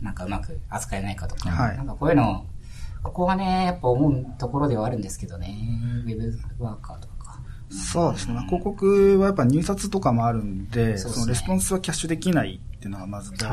[0.00, 2.46] なんかうまく扱えないかとか、はいなんかこういうの、
[3.02, 5.56] ここはね、やっぱ思うところではあるんですけどね、
[6.06, 7.13] ウェブワーカーとか。
[7.70, 8.34] そうですね。
[8.34, 13.50] まあ広告はやっぱ入札とかもあるんで、ねそのレスポンスはキャッシュできないっていうのがまず第一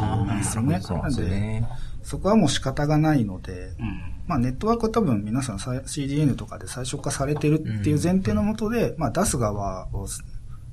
[0.00, 0.80] なんですよね。
[0.80, 1.68] そうなんでね。
[2.02, 4.14] そこはもう仕方がないので、うん。
[4.26, 10.06] まあネットワークは多分皆さんさ CDN とかで最初化されてるっていう前提のもとで、まあ出す側を、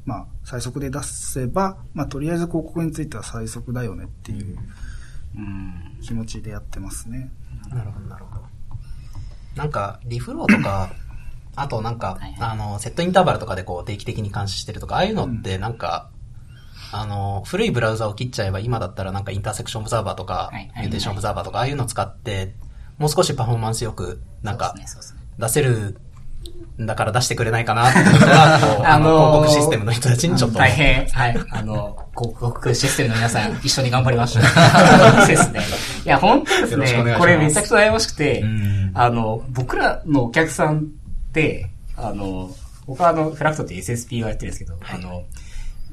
[0.05, 4.57] まあ最速で出せば、まあとりあえず広告については最速だよねっていう
[5.37, 5.97] うん。
[6.01, 7.29] 気持ちでやってますね。
[7.69, 8.41] なるほど、なるほど。
[9.55, 10.91] なんか、リフローとか、
[11.55, 16.09] あとなんかはいはい、あの、 setInterval とかでこう定期的に監視してるとか、ああいうのってなんか、
[16.91, 22.53] あの、古いブラウザを切っちゃえば今だったらなんか Intersection Observer とかはいはい、 Mutation Observer とか、ああいうのを使って、
[22.97, 24.75] もう少しパフォーマンスよく、なんか。
[25.37, 25.99] 出せる
[26.77, 28.27] んだから出してくれないかなっていうの
[28.87, 30.59] あの、広告システムの人たちにちょっと。
[30.59, 31.37] 大変、はい。
[31.51, 34.43] あの、広告システムの皆さん、一緒に頑張りましょう。
[35.27, 35.61] ですね。
[36.05, 37.15] いや、本当ですね。
[37.17, 40.87] これめちゃくちゃ悩ましくてうん、あの、僕らのお客さん
[41.97, 42.49] あの、
[42.87, 45.23] 僕はあの、フラクトって SSP をやってるんですけど、あの、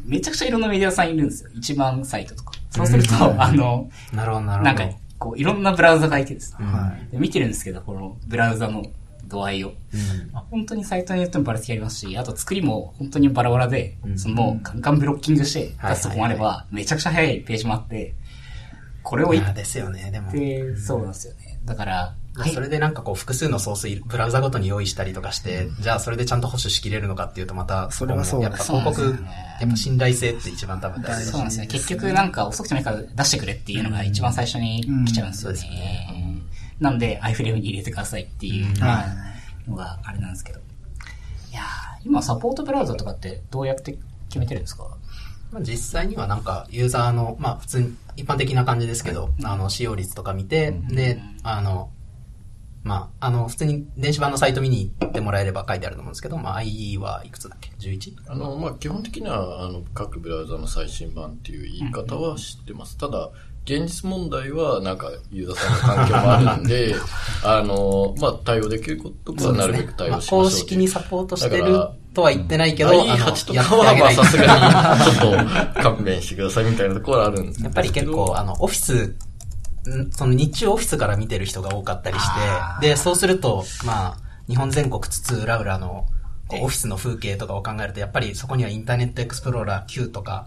[0.04, 1.50] めちゃくちゃいろんなメディアさんいるんですよ。
[1.54, 2.52] 一番サイトとか。
[2.70, 4.62] そうすると、あの、なるほど、なるほど。
[4.62, 6.66] なんか、こう、いろんなブラウザがいてですね。
[6.66, 7.12] はい。
[7.12, 8.84] で見てるんですけど、このブラウザの
[9.32, 9.68] 度合いを。
[9.68, 18.14] うんまあ本当にサイトによってもばらつきありますし、あと作りも本当にバラバラで、そのもうガンガンブロッキングして出すとこもあれば、めちゃくちゃ早いページもあって、
[19.02, 20.30] これを言っいやですよね、でも。
[20.30, 21.58] て、そうなんですよね。
[21.64, 31.66] だから、はいそれでなんかこう複数のソースいブラウザごとに用意したりとかして、じゃあそれでちゃんと保守しきれるのかっていうとまた、それはそうですやっぱ広告ね、やっぱ信頼性って一番多分大事そうなんですよ。
[31.68, 36.42] 結局なんか遅くてもいいから出してくれっていうのが一番最初に来ちゃうんですようんそうですね。
[36.80, 39.04] なんで、iFrame に入れてくださいっていうは
[39.66, 39.70] い。
[39.70, 40.60] のがあれなんですけど。
[41.50, 44.84] いやー今サポートブラウザとかってどうやって決めてるんですか？
[45.52, 51.90] まあ、実際にはなんかユーザーの、まあ普通に一般的な感じですけど、あの使用率とか見て、で、あの、
[52.84, 58.14] まあ、あの、普通に電子版のサイト見に行ってもらえれば書いてあると思うんですけど、まあ IE はいくつだっけ ?11?
[58.26, 62.96] あの、まあ、基本的には、あの、各ブラウザの最新版っていう言い方は知ってます。
[62.98, 63.30] ただ、
[63.64, 66.94] 現実問題は、なんか、ユーザーさんの環境もあるんで、
[67.44, 79.16] あの、まあ、対応できることはなるべく対まあ、応しましょう公式にサポートしてるとは言ってないけど、あの IE8 とやかは、まあ、さすがに、ちょっと、勘弁してくださいみたいなところはあるんですけどやっぱり結構、あの、オフィス、ん
[80.12, 82.26] その日中オフィスから見てる人が多かったりし
[82.80, 84.16] て、で、そうすると、まあ、
[84.48, 86.06] 日本全国津々浦々の、
[86.60, 90.46] オフィスの風景とかを考えると、やっぱりそこにはインターネットエクスプローラー9とか、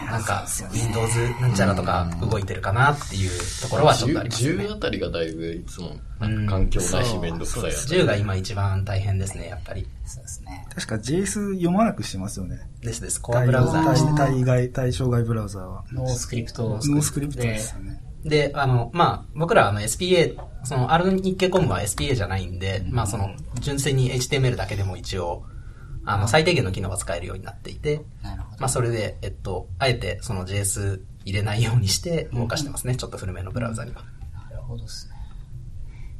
[0.00, 3.30] なんか、Windows なんちゃらとか動いてるかなっていう
[3.60, 4.64] ところはちょっとありますよね。
[4.64, 7.92] 10あたりがだいぶいつも、環境ないしめんどくさいやつ。
[7.92, 9.88] 10が今一番大変ですね、やっぱり。
[10.04, 10.66] そうですね。
[10.74, 12.60] 確か JS 読まなくしてますよね。
[12.80, 15.84] ですです、コアブラウザー対外、対象外ブラウザーは。
[15.92, 18.00] noscript。noscript ですよね。
[18.24, 23.30] で、あの、まあ、僕らあの SPA、その R 日経コムは SPA じゃないんで、まあその、
[23.60, 25.44] 純粋に HTML だけでも一応、
[26.04, 28.60] あの、最低限の機能は使えるようになっていて、なるほど。
[28.60, 32.96] まあそれで、えっと、あえてその JS 入れないようにして動かしてますね。
[32.96, 34.02] ちょっと古めのブラウザには。
[34.50, 35.14] なるほどですね。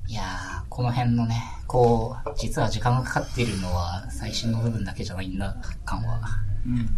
[0.08, 1.36] いやー、この辺のね、
[1.66, 6.20] こう、実は時間がかかっているのは最新の部分だけじゃないんだ感は、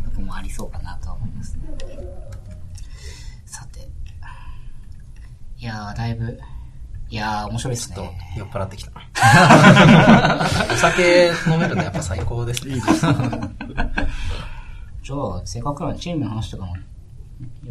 [0.07, 1.63] 僕もありそうかなとは思いますね。
[3.47, 3.89] さて。
[5.65, 6.39] いやー、だいぶ、
[7.09, 8.35] いやー、面白いですちょっとね。
[8.37, 8.91] 酔っ払ってきた。
[10.71, 12.75] お酒飲めるのやっぱ最高ですね。
[15.03, 16.83] じゃあ、せっかくなのでチームの話とかも、よ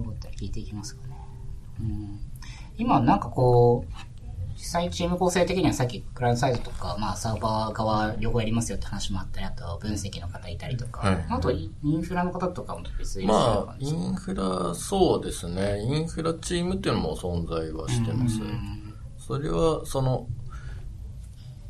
[0.05, 1.13] かったら聞いていきますかね。
[1.81, 2.19] うん、
[2.79, 3.93] 今、なんかこう、
[4.63, 15.81] 実際チーム構成的にはさっきクライアントサイドとか、まあサーバー側両方やりますよって話もあったり、あと分析の方いたりとか、はいあとインフラの方とかも別にまあ、インフラ、そうですね。
[15.81, 18.39] インフラチームっていうのも存在はしてます。
[19.17, 20.27] それは、その、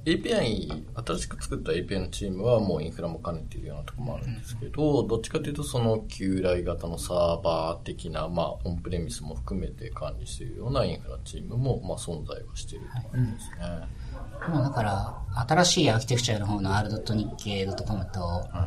[0.05, 14.03] API、新しく作った API のチームはもうインフラも兼ねているようなところもあるんですけど、どっちかというとその旧来型のサーバー的な、まあ、オンプレミスも含めて管理しているようなインフラチームも、まあ、存在はしていると思いますね。
[14.45, 16.89] 今だから、新しいアーキテクチャの方の r.
[16.89, 18.19] 日経 .com と、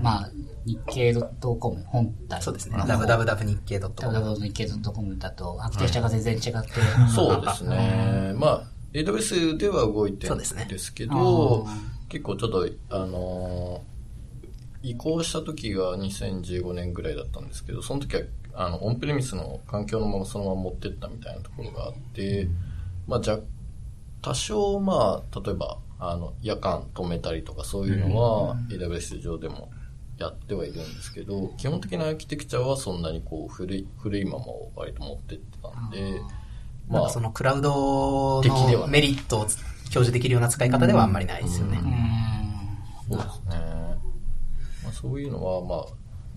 [0.02, 0.30] まあ、
[0.64, 2.42] 日経 .com 本体。
[2.42, 2.76] そうですね。
[2.76, 3.92] まあ www 日経 .com。
[3.94, 6.70] www 日経 .com だと、アーキテクチャが全然違って、
[7.14, 8.32] そうですね。
[8.36, 10.44] まあ、AWS では動いてるんで
[10.78, 11.66] すけど、
[12.08, 13.96] 結構ちょっと、あのー
[14.86, 18.22] 移行した時が2015年ぐらいだったんですけど、その時は、
[18.54, 22.48] あの、オンプレミスの環境のままそのまま持ってったみたいなところがあって、
[23.08, 23.40] まあ、じゃ、
[24.22, 29.70] 多少、まあ、例えば、あの、夜間止めたりとかそういうのは、AWS 上でも
[30.18, 36.20] やってはいるんですけど、基本的なアーキテクチャはそんなにこう、古い、古いままを割と持ってってたんで、
[36.88, 41.80] なんかそのクラウドのメリットを表示できるような使い方ではあんまりないですよね。
[43.08, 43.96] そうですね。
[44.84, 45.86] まあ、そういうのは、まあ、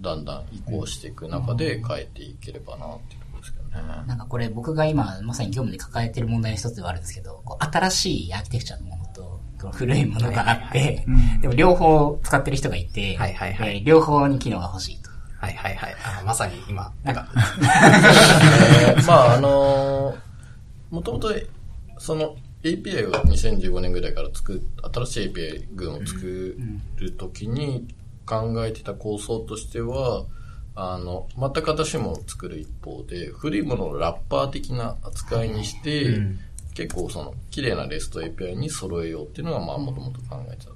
[0.01, 3.73] だんだん移行していく中で変えていければなっていうところですけどね。
[4.07, 9.39] なんかこれ僕が今まさに業務で抱えてる問題の一つではあるんですけど、こう新しいアーキテクチャのものと、
[9.71, 11.05] 古いものがあって、
[11.41, 15.09] でも両方使ってる人がいて、はいはいはいえー両方に機能が欲しいと。
[15.39, 15.95] はいはいはい。
[16.03, 17.27] あのまさに今、なんか、
[18.89, 20.13] えーまあ、あの
[20.89, 21.33] もともと、
[21.97, 24.61] その API を2015年ぐらいから作っ、
[24.93, 26.57] 新しい API 群を作
[26.97, 27.87] るときに
[28.25, 30.25] 考えてた構想としては、
[30.75, 36.19] あの、全く新しいも作る一方で、古いものをラッパー的な扱いにして、
[36.73, 40.71] 結構その、綺麗な REST API に揃えようっていうのが、まあ、もともと考えてた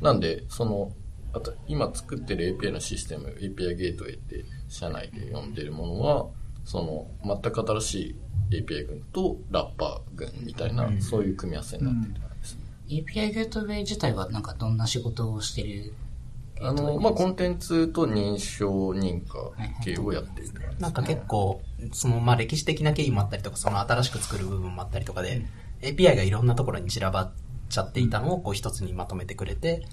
[0.00, 0.92] なんで、その、
[1.32, 6.26] あと今作ってる API のシステム、API ゲートウェイって社内で呼んでるものは、
[6.70, 8.16] その全く新し
[8.50, 12.60] い API 群とラッパー群みたいな、そういう組み合わせになってる感じですね。
[12.88, 15.92] API ゲートウェイ自体はなんかどんな仕事をしてる？
[16.60, 19.50] あの、まあ、コンテンツと認証認可
[19.82, 21.60] 系をやってるって感じですなんか結構、
[21.92, 25.42] その、まあ、歴史的な経緯もあったりとか、その新しく作る部分もあったりとかで、
[25.82, 27.32] API がいろんなところに散らばっ
[27.68, 29.86] ちゃっていたのを、こう一つにまとめてくれて、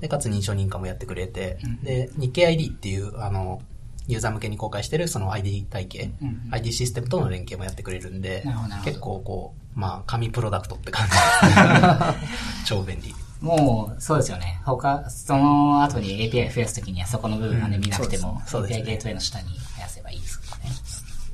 [0.00, 3.62] で、かつ認証認可もやってくれて、で、日経 ID っていう、あの、
[4.08, 6.10] ユーザー向けに公開してるその ID 体系、
[6.50, 8.44] ID システムとの連携もやってくれるんで
[8.84, 12.66] 結構こう、まあ、紙プロダクトって感じです。
[12.66, 13.14] 超便利。
[13.40, 14.60] もう、そうですよね。
[14.64, 20.70] 他、その後に API 増やすときにはそこの部分まで見なくても、そうです API ゲートウェイの下に増やせばいいですからね。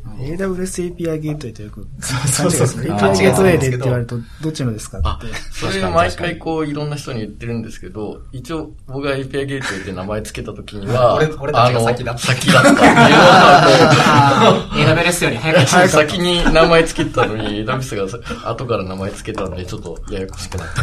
[0.04, 15.78] AWS API ゲートウェイとよく、そうそうそう API ゲートウェイでって言われると、どっちのですかあって。、それ毎回こういろんな人に言ってるんですけど、一応僕が API ゲートウェイって名前つけた時には、俺俺たちが先だったあの先だったっていうのは AWS より早かった。
[15.78, 20.80] もう先に名前つけたのに、AWS が後から名前つけたんで、ちょっとややこしくなって。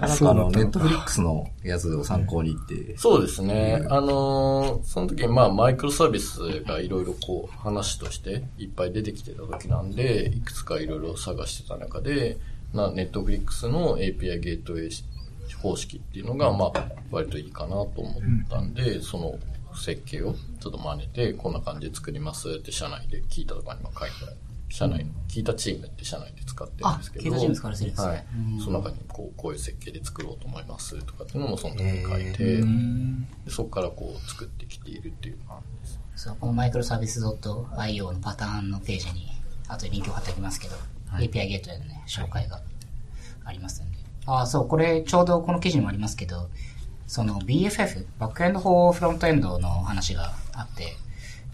[0.00, 3.84] なんかあの、ネットフリックスのやつを参考にって、そうですね。
[3.90, 12.38] あのーその時にまあマイクロサービスがいろいろこう話としていっぱい出てきてた時なんで、いくつかいろいろ探してた中で、
[12.72, 14.90] なネットフリックスの API ゲートウェイ
[15.54, 18.14] 方式っていうのがまあ割といいかなと思っ
[18.48, 19.38] たんで、その
[19.74, 24.36] 設計をちょっと真似て、こんな感じで作りますって社内で聞いたとかにも書いてある。
[24.70, 27.24] 社内の、聞いたチームって社内で使ってるんですけど。
[27.24, 28.24] あ聞いたチーム使われてるんですねはい。
[28.62, 36.00] その中にこう、こういう設計で作ろうと思いますとかっていうのもその時に書いて、でそこからこう作ってきているっていう感じです。
[36.18, 39.30] そう、このマイクロサービス .io のパターンのページに、
[39.68, 40.74] 後でリンクを貼っておきますけど、
[41.12, 42.60] API ゲートウェイのね、紹介が
[43.44, 43.98] ありますんで。
[44.26, 46.50] あ、そう、これちょうどこの記事にもありますけど、
[47.06, 50.96] その BFF、バックエンド法フロントエンドの話があって、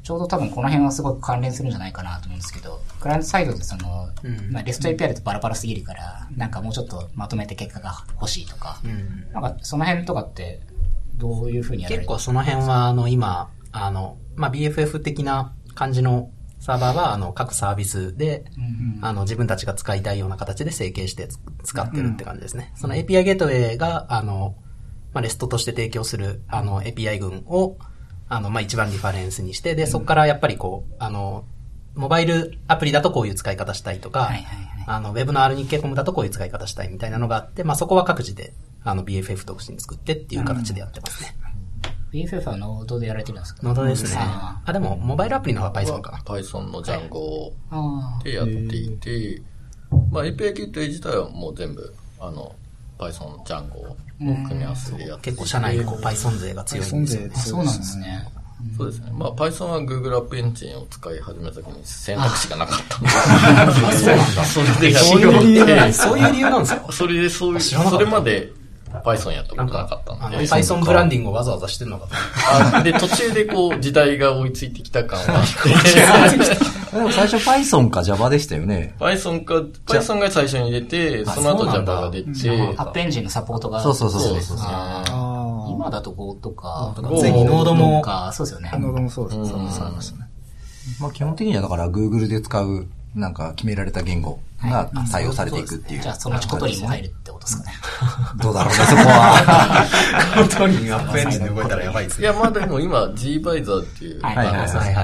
[0.03, 4.09] ちょうど多分この辺はすごく関連するんじゃないかなと思うんですけど、クライアントサイドでその、
[4.51, 8.81] まあ、REST API だとバラバラすぎるから、なんかもうちょっとまとめて結果が欲しいとか、
[9.35, 10.61] なんかその辺とかって、
[11.17, 18.45] どういうふうにやられて結構その辺は、あの、今、あの、まあ、BFF 的な感じのサーバーは、あの、各サービスで、
[19.03, 22.73] あの、自分たちが使いたいような形で成形してつ使ってるって感じですね。
[22.77, 24.55] その API ゲートウェイが、あの、
[25.13, 27.77] まあ、REST として提供する、あの、API 群を、
[28.29, 31.45] あの、まあ、一番リファレンスにして、で、そこからやっぱりこう、あの、
[31.97, 34.85] モバイルアプリだとこういう使い方したいとか、はいはいはい。
[34.87, 38.55] あの、ウェブの R 日経コムだとこういう使い方したいみたいなのがあって、まあ、そこは各自で、
[38.85, 41.37] あの、BFF 独自に作ってっていう形でやってますね。
[42.15, 43.61] BFF はノードでやられてるんですか？
[43.65, 44.11] ノードですね。
[44.21, 46.13] ああ、でも、モバイルアプリの方が Python か。
[46.13, 46.19] な。
[46.19, 49.43] Python の Django あでやっていて、
[50.13, 52.55] まあ API ゲート自体はもう全部、あの、
[52.99, 57.31] Python、Django を組み合わせでやって結構社内にこう Python 勢が強いんですよね。
[57.35, 58.29] あ、そうなんですね。
[58.79, 59.11] そうですね。
[59.13, 62.99] まあ Python は Google App Engine を使い始めた時に選択肢がなかった。
[63.01, 63.09] の
[64.81, 66.93] で、そういう理由ってそういう理由なんですか？
[66.93, 68.51] それでそういう、それまで
[69.05, 70.39] Python やったことなんなかったんで。
[70.39, 72.09] Python ブランディングをわざわざしてるのか
[72.75, 75.41] とで、途中でこう、時代が追いついてきた感は。
[75.41, 78.95] あって、でも最初 Python か Java でしたよね。
[78.99, 79.55] Python か、
[79.87, 82.31] Python が最初に出て、その後 Java が出て、
[82.77, 83.83] アップエンジンのサポートが。
[83.83, 84.59] そうそうそうそう
[85.71, 88.71] 今だと Go とか、かついにノードも、か、そうですよね。
[88.73, 88.79] あ。。
[88.79, 89.35] ノードもそうで
[90.01, 90.21] すね。
[91.01, 94.39] まあ基本的にはだから Google で使うなんか決められた言語
[94.71, 96.01] が対応されていくっていう。
[96.01, 97.73] じゃあ、そのうち Kotlin も入るってことですかね。
[98.41, 99.87] どうだろうね、そこは。
[100.37, 102.23] 本当に App Engine で動いたらやばいですね。
[102.23, 104.43] いや、まあでも今 G バイザーっていう、はいは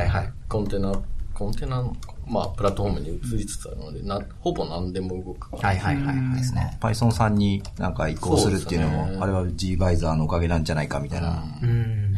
[0.05, 0.33] いはい。
[0.49, 0.93] コンテナ、
[1.35, 1.97] コンテナの、
[2.27, 5.57] まあ、プラットフォームに移りつつあるので、な、ほぼ何でも動く。
[5.57, 6.37] はいはいはいはい。
[6.37, 6.79] ですね。
[6.81, 11.43] Python さんになんか移行するっていうのも、そうですねあれは gVisor のおかげなんじゃないかみたいな。
[11.63, 12.10] うん。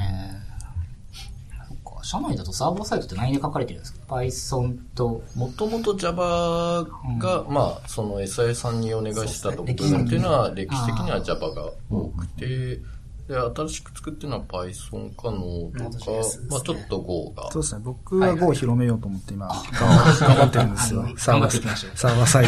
[2.12, 6.86] 社内だとサーバーサイドって何で書かれてるんですか ?Python と、もともと Java
[7.18, 11.10] が、まあ、その SI さんにお願いしたと部分っていうのは、歴史的に。
[11.10, 12.80] は Java が多くて、
[13.28, 16.10] で、新しく作ってるのは Python か Node とか、
[16.50, 17.50] まあちょっと Go が。
[17.50, 17.80] そうですね。
[17.82, 19.56] 僕は Go を広めようと思って今、頑
[20.36, 21.08] 張ってるんですよ。
[21.16, 22.46] サーバー、サーバーサイ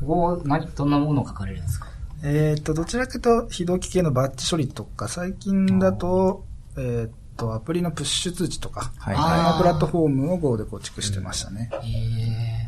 [0.00, 0.06] ド。
[0.06, 1.88] Go、何、どんなものを書かれるんですか？
[2.24, 6.44] えっと、どちらかというと、非同期系のバッチ処理とか、最近だと、
[6.78, 11.70] えっと、アプリのプッシュ通知とか、はいプラットフォームを Go で構築してましたね。
[11.72, 11.76] え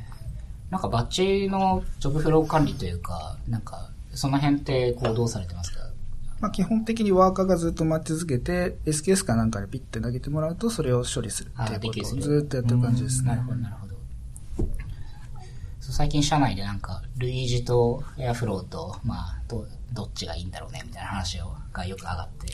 [0.05, 0.09] え
[0.71, 5.81] なんかバッチのジョブフロー管理というか、なんか、その辺ってこうどうされてますか？
[6.41, 13.43] まあ、基本的にワーカーがずっと待ち続けて、SKS かなんかでピッて投げてもらうと、それを処理するっていうことをずっとやってる感じですねなる。
[13.43, 13.88] ほど、なるほど。
[15.91, 22.47] 最近社内でなんか、ルイージとエアフローと、まあ、ど、どっちがいいんだろうね、みたいな話をがよく上がって、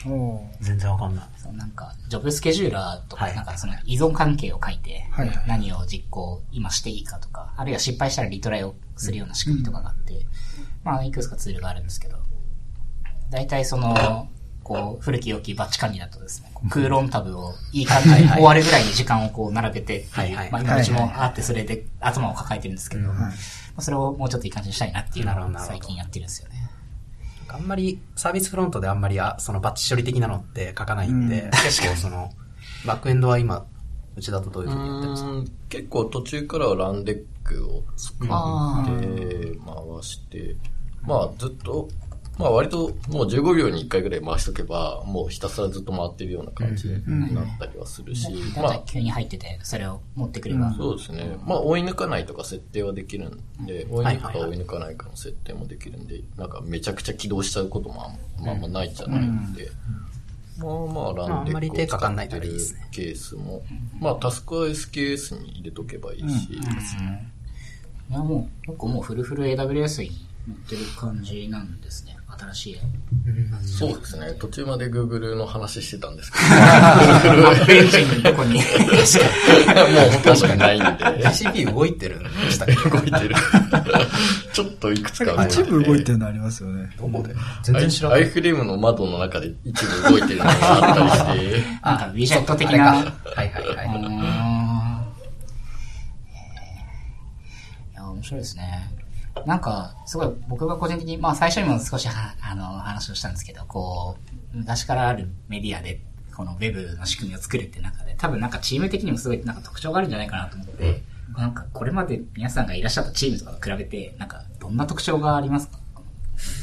[0.60, 1.24] 全然わかんない。
[1.36, 3.34] そうなんか、ジョブスケジューラーとか、はい。
[3.34, 5.44] なんかその依存関係を書いて、はいはい。
[5.48, 10.26] 何を実行今していいかとか、あるいは失敗したらリトライをするような仕組みとかがあって、
[10.84, 12.18] まあ、いくつかツールがあるんですけど、
[13.30, 14.28] 大体その、
[14.64, 20.08] こう、古き良きバッチ管理だとですね、空論タブをいい感じに終わるぐらいに時間をこう並べてってい。
[20.08, 23.32] うはいはい、まあ今うちもあってそれで頭を抱えてるんですけど、ま
[23.76, 26.70] あそれをもうちょっといい感じにしたいなっていうのを最近やってるんですよね。
[27.48, 32.32] あんまり、サービスフロントであんまり、あそのバッチ処理的なのって書かないんで、結構その、
[32.84, 33.64] バックエンドは今、
[34.16, 35.48] うちだとどういうふうにやってますかうん。
[35.68, 40.56] 結構途中からはランデックを作あって、回して、
[41.02, 41.88] まあずっと、
[42.38, 48.82] まあ割ともう15秒に1回ぐらい回しとけば、もうひたすらずっと回ってるような感じになったりはするし、だまあ。
[48.86, 51.36] 急に入ってて、それを持ってくれば、そうですね。
[51.46, 58.02] まあ追い抜かないとか設定はできるんで、追い抜くか追い抜かないかの設定もできるんで、なんかめちゃくちゃ起動しちゃうことも
[58.38, 59.70] あんまないじゃないんで、
[60.58, 62.58] まあまあランデックをかかんないか使ってる
[62.90, 63.62] ケースも、
[64.00, 72.13] まあタスクは SKS に入れとけばいいし、いや、もう、結構もうフルフル AWS に乗ってる感じなんですね。
[72.52, 72.76] 新しい。
[73.66, 74.32] そうですね。
[74.38, 78.54] 途中まで Google の話してたんですけアップエンジンのとこに。
[78.54, 80.88] ど、もうほとんどないんで、
[81.24, 82.74] GCP 動いてるんでしたっけ？
[82.74, 83.34] 動いてる。
[84.52, 86.90] ちょっといくつか一部動いてるのありますよね。
[86.98, 87.34] どこで？
[87.62, 88.22] 全然知らない。
[88.22, 92.92] アイフレームの窓の中で一部動いてるのがあったりして、なんかウィジェット的な。
[92.92, 93.04] はい
[93.36, 93.88] はいはい。
[97.92, 98.90] いや、面白いですね。
[99.46, 104.16] なんか、すごい僕が個人的に、まあ最初にも少しはあの話をしたんですけど、こ
[104.54, 106.00] う、昔からあるメディアで、
[106.34, 111.02] このウェブの仕組みを作るって中で、多分なんかチーム的にもすごいなんか特徴があるんじゃないかなと思って、
[111.36, 115.78] なんかこれまで皆さんがいらっしゃったチームとかと比べて、なんかどんな特徴がありますか？
[115.94, 116.06] この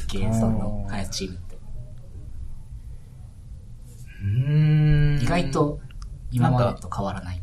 [0.08, 1.56] 経営さんの開発チームって。
[4.22, 5.80] うーん意外と
[6.30, 7.41] 今までと変わらない。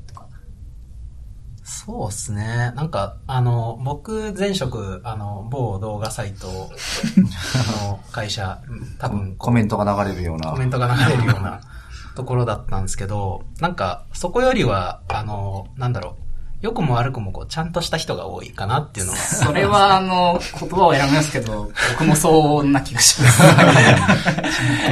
[1.70, 2.74] そうっすね。
[2.76, 6.48] なんか、あの、僕、前職、あの、某動画サイト
[7.86, 8.60] の会社、
[8.98, 10.58] 多分、コメントが流れるようなコ。
[10.58, 11.62] メントが流れるような
[12.18, 16.24] ところだったんですけど、なんか、そこよりは、あの、なんだろう、
[16.62, 19.18] 良くも悪くもこう、ちゃんとした人が多いかなっていうのは。
[19.20, 23.30] それは、あの、言葉を選びますけど、僕もそんな気がしま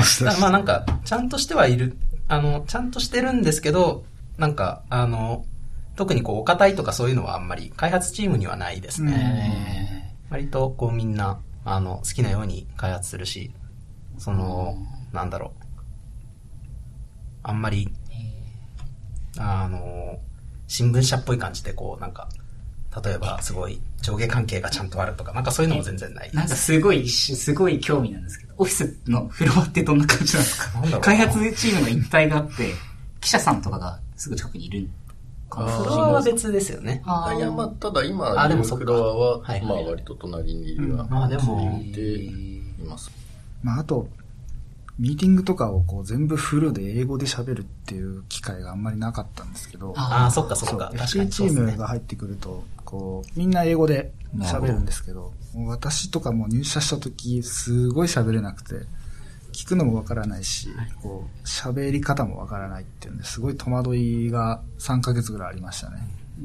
[0.04, 0.24] す。
[0.24, 1.98] まあなんか、ちゃんとしてはいる、
[2.28, 4.04] あの、ちゃんとしてるんですけど、
[4.38, 5.44] なんか、あの、
[5.98, 10.16] 特にこう、お堅いとかそういうのはあんまり、開発チームにはないですね。
[10.30, 13.52] 割とこうみんな、あの、好きなように開発するし、
[14.18, 14.78] その、
[15.12, 15.64] なんだろう。
[17.44, 17.90] あんまり、
[19.38, 20.20] あの、
[20.68, 22.30] 新聞社っぽい感じでこう、なんか、
[23.04, 26.32] 例えばすごい上下関係がちゃんとあるとか、なんかそういうのも全然ない。
[26.34, 30.58] なんかすごい、すごい興味なんですけど、オフィスのフロアってどんな感じなんです
[30.92, 31.00] か？
[31.00, 32.74] 開発チームの一体があって、
[33.22, 35.07] 記者さんとかがすぐ近くにいるか
[35.50, 37.02] フロアは別ですよね。
[37.06, 41.56] あいや、まあ、ただ今、あでもフロアは、はいまあ、割と隣にいるようなまあでも。
[41.56, 43.12] 感じでいます。
[43.64, 44.08] まあ、あと、
[45.00, 50.92] ミーティングとかをこう全部フルで英語で喋るっていう機会があんまりなかったんですけど、ああ、そっかそっか。
[50.96, 51.44] 確か FP にチ。
[51.44, 58.86] ームが入ってくると、こう、みんな英語で喋るんですけど、もう私とかも入社した時、すごい喋れなくて、
[59.58, 60.70] 聞くのもわからないし、
[61.02, 65.98] こう、喋り方もわからないっていうんで、すごい戸惑いが3ヶ月ぐらいありましたね。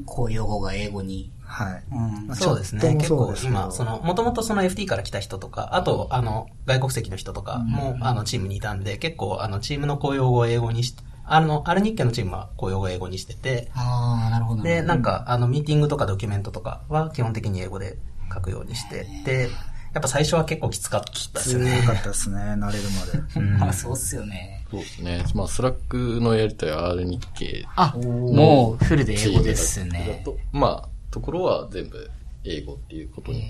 [0.07, 1.31] こういう用語が英語に。
[1.43, 1.83] はい。
[1.91, 2.95] うんまあそうですね。
[2.95, 14.63] 結構今、その、もともとその FT から来た人とか、あと、あの、外国籍の人とかも、あの、チームにいたんで、結構、あの、チームの公用語を英語にして、あの、アル日系のチームは公用語を英語にしてて、ああ、なるほど。
[14.63, 17.99] で、なんか、あの、ミーティングとかドキュメントとかは基本的に英語で
[18.33, 19.49] 書くようにして、で、
[19.93, 21.81] やっぱ最初は結構きつかったですよ強ね。
[21.85, 23.23] かったですね、慣れるまで。
[23.39, 24.65] うんまあそうっすよね。
[24.71, 25.23] そうですね。
[25.35, 30.21] まあ、 Slack のやりとり R 日経あ、もうフルで英語ですだね。
[30.25, 32.09] と、まあ、ところは全部
[32.43, 33.43] 英語っていうことに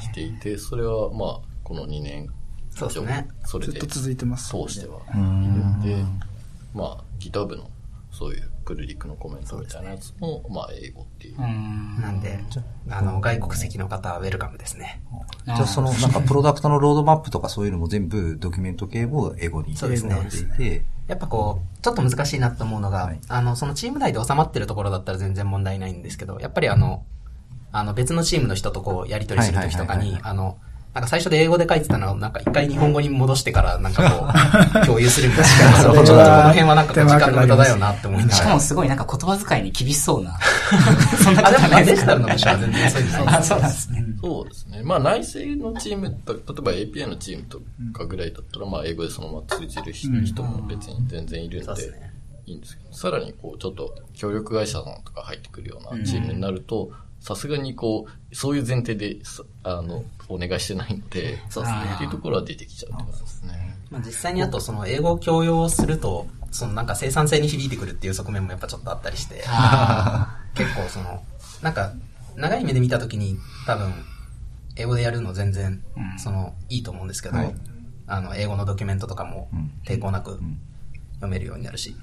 [0.00, 2.24] していて、それはまあ、この2年
[2.74, 4.48] 以上、そうですねそれでずっと続いてます。
[4.48, 5.96] 通してはいるんで、
[6.74, 7.68] まあ、GitHub の
[8.10, 11.36] そういうプルリクのコメントみたいなやつも、まあ、英語っていう。
[11.38, 12.00] うん。
[12.00, 12.38] なんで、
[12.90, 15.02] あの、外国籍の方はウェルカムですね。
[15.46, 27.04] じゃあその、なんかプロダクトのロードマップとかそういうのも全部ドキュメント系も英語にそうですねなっていて、やっぱこう、ちょっと難しいなと思うのが、はいあの、そのチーム内で収まってるところだったら全然問題ないんですけど、やっぱりあの、
[27.72, 30.58] あの別のチームの人とこう、やり取りするときとかにあの、
[30.94, 34.28] なんか最初で英語で書いてたのを、なんか一回日本語に戻してから、なんかこ
[34.82, 35.82] う、 共有するみたいな。
[35.82, 38.48] ちょっとこの辺はなんか時間の無駄だよなって思いなしがら。
[38.50, 40.38] かもすごいなんか言葉遣いに厳しそうな。
[41.24, 42.06] そんなあ、でもことないですか？
[42.06, 44.04] デジタルの部署は全然そういうのないあ、そうなんですね。
[44.20, 44.82] そうですね。
[44.84, 47.60] まあ内製のチーム、た例えば API のチームと
[47.92, 51.72] かぐらいだったら、まあ英語でそのまま通じる人も別に全然いるんで
[52.46, 56.90] いいんですけど、さらにこうちょっと協力会社さんとか入ってくるようなチームになると、
[57.24, 61.92] さすがにこう、そういう前提で、さあの、お願いしてないので、そうですね。
[61.94, 63.78] っていうところは出てきちゃうってことですね。
[63.90, 69.36] まあ、実際にあとその英語を強要すると、そのなんか生産性に響いてくるっていう側面もやっぱちょっとあったりして、
[70.54, 71.24] 結構その、
[71.62, 71.94] なんか
[72.36, 73.94] 長い目で見たときに多分
[74.76, 75.82] 英語でやるの全然、
[76.18, 77.54] そのいいと思うんですけど、はい。
[78.06, 79.70] あの英語のドキュメントとかもうん。
[79.82, 80.38] 抵抗なく
[81.14, 81.96] 読めるようになるし、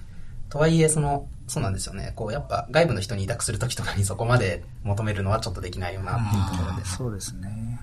[0.49, 2.13] とはいえその、そうなんですよね。
[2.15, 7.79] こうやっぱ外部の人に委託するときとかに そこまで求めるのはちょっとできないよなっていうところで、そうですね。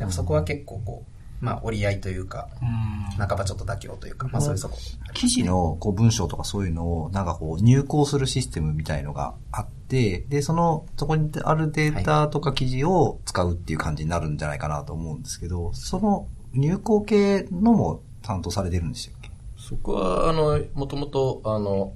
[0.00, 1.04] やっぱそこは結構こ
[1.40, 3.26] う、まあ折り合いというか、うん。
[3.28, 4.78] 半ばちょっと妥協というか、まあそういうとこ
[5.12, 19.30] 記事のこう文章とかそういうのをなんかこう入稿するシステムみたいのがあって、で、その、そこにあるデータとか記事を使うっていう感じになるんじゃないかなと思うんですけど、その入稿系のも担当されてるんでしたっけ？
[19.58, 21.92] そこは、あの、もともと、あの、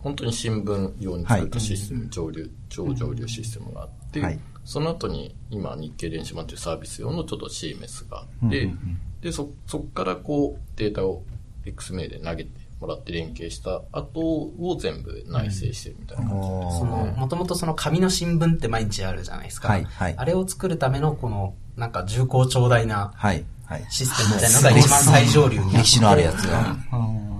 [0.00, 4.38] 本当に新聞用に作ったシステム、上流、超上流システムがあって、はい
[4.68, 11.22] その後に今日経電子版というサービス用のちょっと CMS があって、うんうんうんで、そ、そこからこうデータを
[11.64, 19.68] XML で投げてもらって連携した後を全部内製してるみたいな感じでその、もともとその紙の新聞って毎日あるじゃないですか。
[19.68, 23.44] はいはいあれを作るためのこの、なんか重厚長大なはい。
[23.64, 23.86] はい。
[23.90, 26.76] システムみたいなのが一番最上流にあって歴史のあるやつが。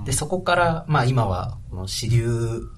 [0.04, 2.68] で、そこから、まあ今は、この支流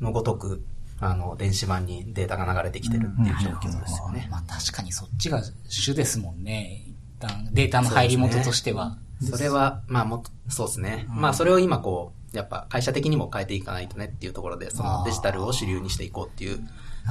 [0.00, 0.64] のごとく、
[1.00, 4.28] あの、電子版にデータが流れてきてるっていう状況ですよね。
[4.30, 6.84] まあ確かにそっちが主ですもんね。
[6.86, 8.98] 一旦データの入り元としては。
[9.20, 11.06] それは、まあもっと、そうですね。
[11.08, 16.60] まあそれを今こう、やっぱ会社的にも変えていかないとねっていうところで、そのデジタルを主流にしていこうっていう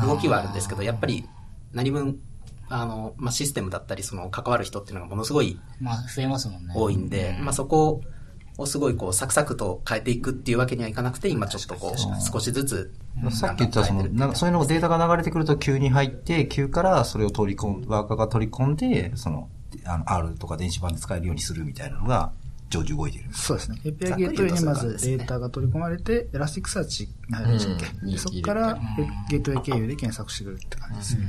[0.06, 1.28] 動きはあるんですけど、やっぱり
[1.72, 2.20] 何分、
[2.70, 6.74] あの、まあシステムだったり、その関わる人っていうのがものすごいまあ増えますもんね。
[6.76, 8.02] 多いんで、まあそこを
[8.66, 12.93] すごいこうサクサクと変えていくっていうわけにはいかなくて、今ちょっとこう少しずつ。
[13.32, 19.49] さっき言ったその、なんかそういうのがデータが流れてくると急に入って、急からそれを取り込ん、ワーカーが取り込んで、その、
[19.86, 22.32] あの、R とか電子版で使えるようにするみたいなのが、
[22.70, 23.26] 常時動いてる。
[23.32, 23.80] そうですね。
[23.84, 28.80] API ゲートウェイにまずデータが取り込まれて、 Elasticsearch に入るんでしたっけ、うんでそこから
[29.30, 31.28] ゲートウェイ経由で検索してくるって感じですね。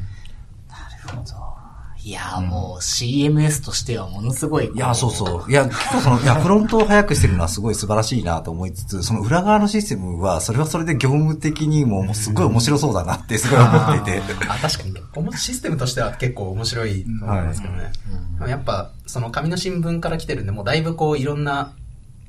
[0.71, 1.64] なるほど。
[2.05, 4.67] いやーもう CMS としてはものすごい。
[4.67, 5.51] いや、そうそう。
[5.51, 14.35] いや、結構その、いや、フロントを早くしてるのはすごい素晴らしいなと思いつつ、その裏側のシステムは、それはそれで業務的にももうすごい面白そうだなってすごい思っていて。
[14.51, 14.95] あ、確かに。
[15.17, 17.91] おもシステムとしては結構面白いと思いますけどね。
[18.35, 21.73] でもやっぱ、その紙の新聞から来てるんで、もうだいぶこういろんな、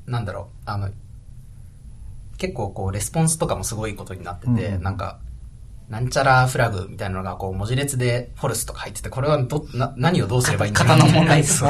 [0.06, 0.88] なんだろう、あの、
[2.38, 5.18] 結構こうレスポンスとかもすごいことになってて、うんなんか、
[5.88, 11.62] なんちゃらフラグみたいなのがこう文字列でフォルスとか入ってて、これはど、な、何をどうすればいいんだろう型の問題です。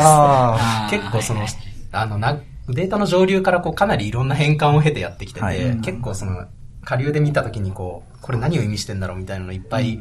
[0.91, 1.47] 結構その、
[1.93, 5.81] あの、な、データの上流からこうかなりいろんな変換を経てやってきてて、はい。
[5.81, 6.47] 結構その、
[6.85, 10.01] 下流で見たときにこう、これ何を意味してんだろうみたいなのいっぱい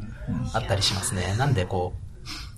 [0.54, 1.36] あったりしますね。
[1.38, 1.94] なんでこ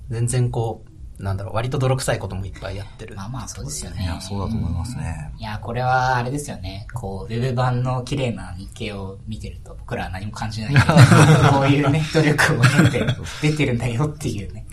[0.09, 0.89] う、全然こう、
[1.19, 3.15] なんだろう、割と泥臭いこともいっぱいやってる。
[3.15, 4.03] まあまあそうですよね。
[4.03, 5.33] いや、そうだと思いますね。
[5.37, 6.87] いや、これはあれですよね。
[6.93, 10.85] こう、ウェブ版の綺麗な日経を見てると、僕らは何も感じないけど、
[11.51, 13.05] こういうね、努力を経て
[13.41, 14.65] 出てるんだよっていうね。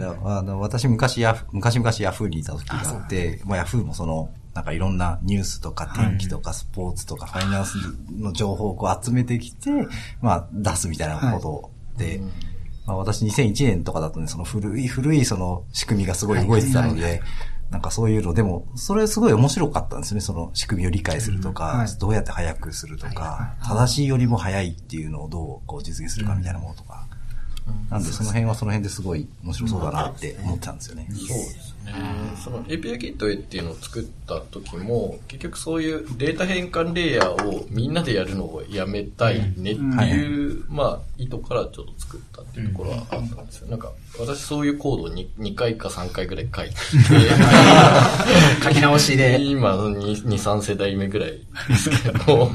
[0.00, 7.76] だあの私昔ヤフ、昔々ヤフーにいた時があって、まあヤフーもその、なんかいろんなニュースとか天気とかスポーツとかファイナンス
[8.18, 9.70] の情報をこう集めてきて、
[10.22, 12.20] まあ出すみたいなことをって、
[12.86, 17.22] まあ私2001年とかだとね、その古い古いその仕組みがすごい動いてたので、
[17.70, 21.88] なんかそういうの、でも、それすごい面白かったんですよね、その仕組みを理解するとか、うんはい。
[21.98, 27.06] どうやって早くするとか、正しいよりも早いっていうのをどうこう実現するかみたいなものとか。
[27.88, 31.06] なんでその辺はその辺ですごい面白そうだなって思ってたんですよね。
[31.10, 31.92] そうですね。
[32.42, 43.68] その API ゲートウェイっていうのを作った時も、結局そういうデータ変換レイヤーをみんなでやるのをやめたいねっていう、まあ、意図からちょっと作ったっていうところはあったんですよ。
[43.68, 46.74] なんか、私そういうコードを 2, 2回か3回ぐらい書いて
[48.64, 49.40] 書き直しで。
[49.42, 52.50] 今2、2、3世代目ぐらいですけど、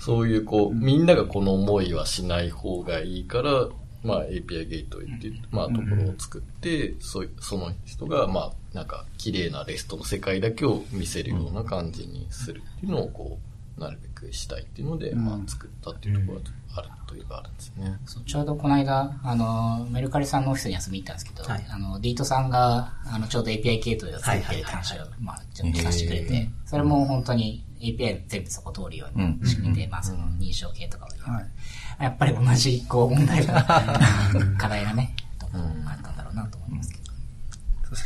[0.00, 3.68] そういうこう、みんながこの思いはしない方がいいから、
[4.02, 13.38] まあ API ゲートウェイっていう、まあところを作って、そその人が、まあなんか綺麗なレストの世界だけを見せるような感じにするっていうのをこ
[13.78, 16.44] う、なるべくしたいっていうので、まあ作ったっていうところが
[16.76, 17.72] あるといえばあるんです。
[17.76, 17.98] ね。
[18.06, 21.66] そうちょうどこの間、あの、メルカリさんのオフィスに遊びに行ったんですけど、はい。
[21.68, 31.46] あの、ディートさんが、あの、ちょうど API 系統を作ってる話を、まあ、ちょっと聞かせてくれて、それも本当に API 全部そこ通るように仕組みで、まあ、その認証系とかをはい。
[32.00, 33.62] やっぱり同じ、こう、問題が、
[34.58, 37.02] 課題がね、あったんだろうなと思いますけど。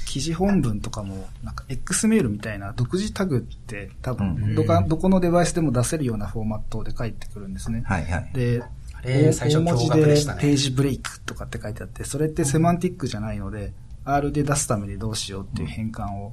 [0.07, 7.83] 記事本文とかも、なんか X メールみたいな独自タグって多う分、んどか、どこのデバイスでも出せるようなフォーマットで返ってくるんですね。
[7.87, 8.31] はいはい。
[8.35, 8.63] で、
[9.05, 10.03] れ最初大文字で
[10.41, 13.73] ページブレイクとかって書いてあって、それってセマンティックじゃないので、
[14.05, 16.33] R で出すためにどうしようっていう変換を、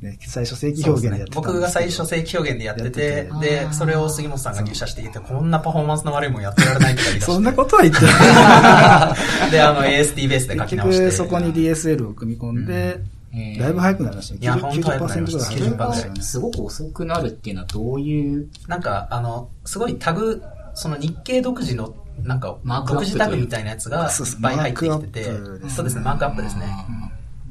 [0.00, 7.32] ね、最初正規表現でやってたんですけど僕が最初正規表現でやっててて、で、それを杉本さんが入社していて、こんなパフォーマンスの悪いもんやってられないとか言い出して。
[7.32, 9.50] そんなことは言ってない。
[9.50, 11.04] で、あの、ASD ベースで書き結直して。
[11.04, 13.00] 局そこに DSL を組み込んで、
[13.32, 14.40] えーだいぶ早くなりましたね。
[14.42, 16.22] いや本当早くなりました90%ぐらいが。
[16.22, 20.40] すごく遅くなるっていうのはどういう、なんか、あの、すごいタグ、
[20.74, 25.24] その日経独自の、なんか独自タグみたいなやつがいっぱい入ってきてて
[25.68, 26.66] そうですね、マークアップですね。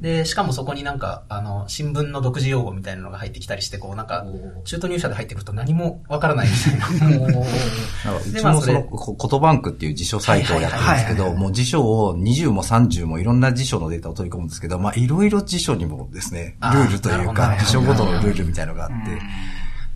[0.04, 4.26] で、しかもそこになんか、あの、新聞の独自用語みたいなのが入ってきたりして、こう、なんか
[4.64, 7.26] 中途入社で入ってくると何もわからないみたいな。
[7.32, 18.94] うちもその、こコトバンクっていう辞書サイトをやってるんですけど、もう辞書を20も30もいろんな辞書のデータを取り込むんですけど、まあいろいろ辞書にもですね、ルあーールというか、ど辞書ごとのルールみたいなのがあって、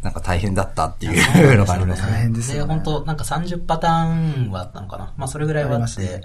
[0.02, 2.16] なんか大変だったっていうのがあります大ね。
[2.16, 2.74] で、変ですよね。
[2.74, 5.12] 本当なんか30パターンはあったのかな。
[5.18, 6.22] まあ、それぐらいはあって、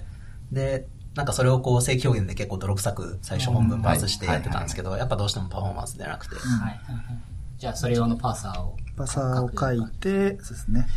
[0.54, 6.36] で、なんかそれをこう、正規表現で結構泥臭く最初本文パースしてやってたんですけど、やっぱどうしてもパフォーマンス出なくて。
[7.58, 8.76] じゃあ、それ用のパーサーを。
[8.98, 10.88] パサーを書いて、そうですね。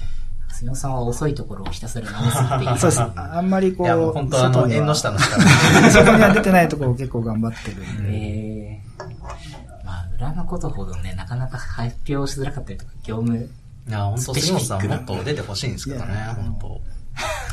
[0.48, 2.78] 杉野さんは遅いところをひたすら直すっていう。
[2.78, 3.02] そうです。
[3.02, 5.42] あんまりこう、いや、もう本当あの、縁の下の下の。
[5.90, 8.10] そこには出てないところを結構頑張ってるんで。
[8.10, 13.50] えー、まあ、裏のことほどね、なかなか発表しづらかったりとか、業務、
[13.88, 16.80] いや、本当杉本さんもっと出てほしいんですけどね本当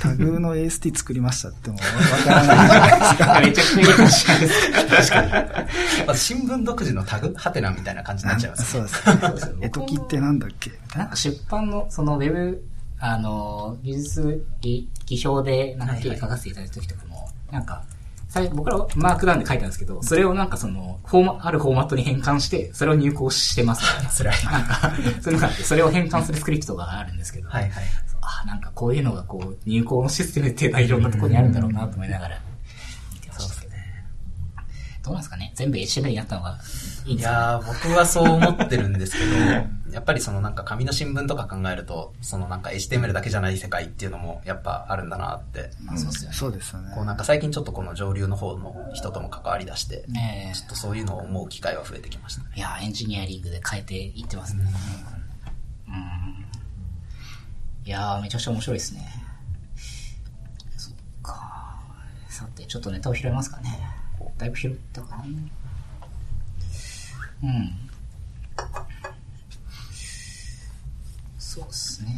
[0.03, 1.81] タグの AST 作りましたってもわ
[2.23, 3.39] からないじゃないですか。
[3.39, 6.07] めちゃくちゃいい話なんですけど。
[6.07, 8.87] まず新聞独自のタグハテナみたいな感じになっちゃいますね。
[8.87, 9.55] そうです。
[9.61, 10.71] えときってなんだっけ？
[10.95, 10.99] な。
[11.03, 12.63] なんか出版の、そのウェブ、
[12.99, 17.83] あの、技術技技表で、なんか記事書かせていただいた時とかも、なんか、
[18.29, 24.33] 最僕らはマークダウンで書いたんですけど、それをなんかその、フォーマ、あるフォーマットに変換して、それを入稿してますみたいな。
[24.33, 27.71] 辛いなんか、それを変換するスクリプトがあるんですけど、はいはい。
[28.41, 32.39] あ、なんかこういうのがこう、入稿のシステムっていうのはいろんなところにあるんだろうなと思いながら、
[33.13, 33.73] 見てましたけど。
[35.03, 36.57] どうなんですかね全部 HTML になったのが
[37.05, 37.33] いいんいですか？
[37.33, 39.35] やー、僕はそう思ってるんですけど、
[39.91, 45.71] やっぱりそのなんか紙の新聞とか考えると、そのなんか HTML だけじゃない世界っていうのもやっぱあるんだなって。
[45.81, 46.35] まあそうですよね。
[46.37, 47.01] そうですよねこ。
[47.01, 52.47] うなんか最近ちょっとこの上流の方の人とも関わり出して、ねえちょっとそういうのを思う機会は増えてきましたね。
[52.55, 54.63] いや、エンジニアリングで変えていってますね。
[55.89, 56.42] うん。
[57.85, 59.01] いやー、めちゃくちゃ面白いですね。
[60.77, 61.81] そっか。
[62.29, 63.77] さて、ちょっとネタを拾いますかね。
[64.37, 65.25] だいぶ拾ったかな。
[67.43, 67.89] うん。
[71.37, 72.09] そうですね。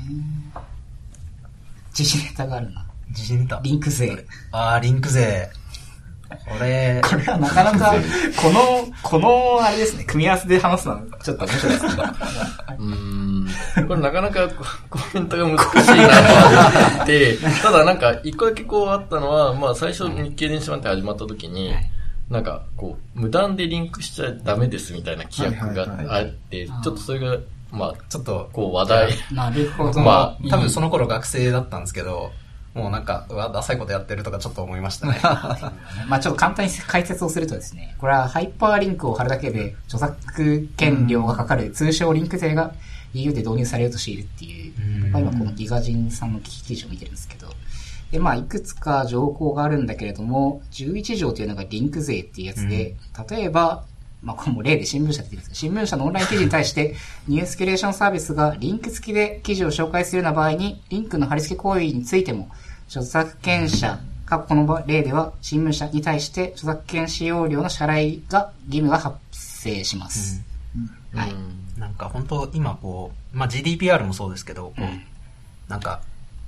[1.97, 2.85] 自信ネタがあるな。
[3.09, 3.59] 自信ネタ。
[3.63, 4.25] リンク税。
[4.51, 5.49] あー、リンク税。
[6.29, 7.93] これ、これはなかなか、
[8.41, 11.91] この、この、あれですね、組み合わせで話すのは、ちょっと面白いですね。
[12.79, 13.25] うーん。
[13.87, 14.47] これなかなか
[14.89, 21.73] ココメントが難しいなと思って、 ただなんか一個だけこうあったのは、まあ最初日経電子版って始まった時に、
[22.29, 27.37] なんかこう、無断でリンクしちゃダメですみたいな規約があって、ちょっとそれが、
[27.71, 29.99] まあ、ちょっと、こう話題、なるほど。
[30.01, 32.31] まあ多分その頃学生だったんですけど、
[32.75, 35.17] もうなんか、うわ、ダサいことやってるとかちょっと思いましたね。
[36.07, 42.73] まあちょっと簡単に解説をするとですね、これはハイパーリンクを貼るだけで著作権料がかかる通称リンク税が
[43.13, 45.11] EU で導入されようとしているっていう、うん。
[45.11, 47.47] まあ今この GIGAZINE さんの記事を見てるんですけど、
[48.11, 52.95] で、まあ、いくつか条項があるんだけれども、11条というのがリンク税っていうやつで、
[53.29, 53.83] 例えば、
[54.21, 55.61] まあ、これも例で新聞社って言うんです。
[55.61, 56.95] けど、新聞社のオンライン記事に対して、
[57.27, 62.49] ニュースキュレーションサービスがリンク付きで記事を紹介するような場合に、リンクの貼り付け行為についても、
[62.87, 70.41] 著作権者、過去この例では、新聞社に対して著作権使用料の支払いが、義務が発生します。
[71.13, 71.33] はい。
[71.79, 76.01] なんか本当今こう、まあ、GDPR もそうですけど、こう、なんか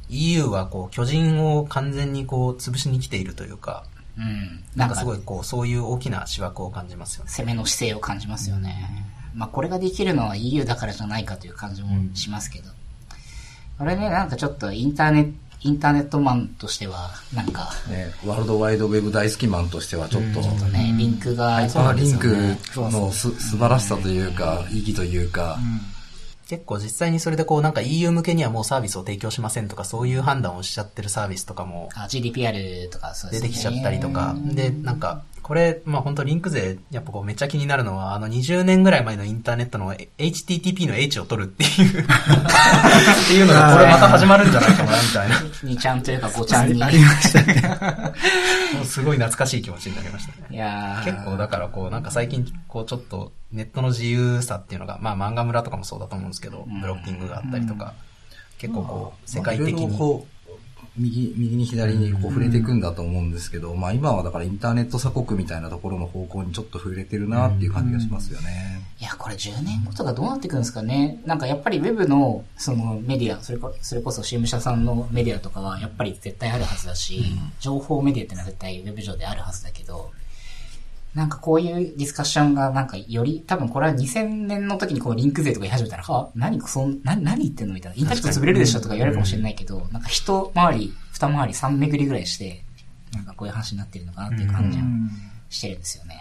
[0.10, 3.84] EU はこう巨人を完全にこう潰しに来ているというか、
[4.18, 4.64] うん。
[4.76, 7.32] なんかすごいこう、そういう大きな思惑を感じますよね。
[7.32, 9.06] 攻めの姿勢を感じますよね。
[9.36, 12.70] まあこれができるのは EU だからじゃないかという感じもしますけど。
[13.78, 22.28] これね、なんかちょっとインターネット、インターネットマンとしては、なんか、ね、ワールドワイドウェブ大好きマンとしてはちょっと、ちょっとね、リンクが、そのリンク
[22.76, 25.58] のす素晴らしさというか、意義というか、
[26.48, 33.50] 結構実際にそれでこうなんか EU 向けにはもうサービスを提供しませんとかそういう判断をしちゃってるサービスとかもあ GDPR とかそうですね。
[33.50, 42.06] 出てきちゃったりとか、で、なんか、これ、まあ本当リンク税、やっぱこうめっちゃ気になるのは、あの20年ぐらい前のインターネットの HTTP の H を取るっていうっ
[43.30, 45.36] ていうのがこれまた始まるんじゃないかな、みたいな。
[45.38, 46.84] 2ちゃんというか5ちゃんに。
[46.84, 47.62] ありましたね。
[48.76, 50.48] もうすごい懐かしい気持ちになりましたね。
[50.52, 57.94] いやー結構だからこうなんか最近こうちょっとネットの自由さっていうのが、まあ漫画村とかもそうだと思うんですけど、ブロッキングがあったりとか、
[58.58, 59.98] 結構こう世界的に。
[60.98, 68.82] 右、右に左にこう触れていくんだと思うんですけど、まあ今はだからインターネット鎖国みたいなところの方向にちょっと触れてるなっていう感じがしますよね。
[69.00, 71.22] いや、これ10年後とかどうなっていくんですかね。
[71.26, 77.24] なんかやっぱりウェブの、そのメディア、それこそれこそ新聞社さんのメディアとかはやっぱり絶対あるはずだし、
[77.60, 80.12] 情報メディアってのは絶対ウェブ上であるはずだけど、
[81.14, 87.98] なんかこういうディスカッションがなんかより、多分これは2000年の時にこうリンク税とか言い始めたら、は何そん、何、何言ってんのみたいな。
[87.98, 92.64] インターネット潰れるでしょとか言われるかもしれないけど、なんか一回り、二回り、三巡りぐらいして、
[93.14, 94.84] なんかこういう話になってるのかなっていう感じは
[95.50, 96.16] してるんですよね。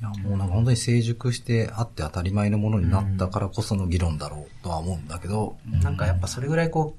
[0.00, 6.96] いやもうなんか本当に成熟してあって当たり前のものになったからこその議論だろうとは思うんだけど、なんかやっぱそれぐらいこ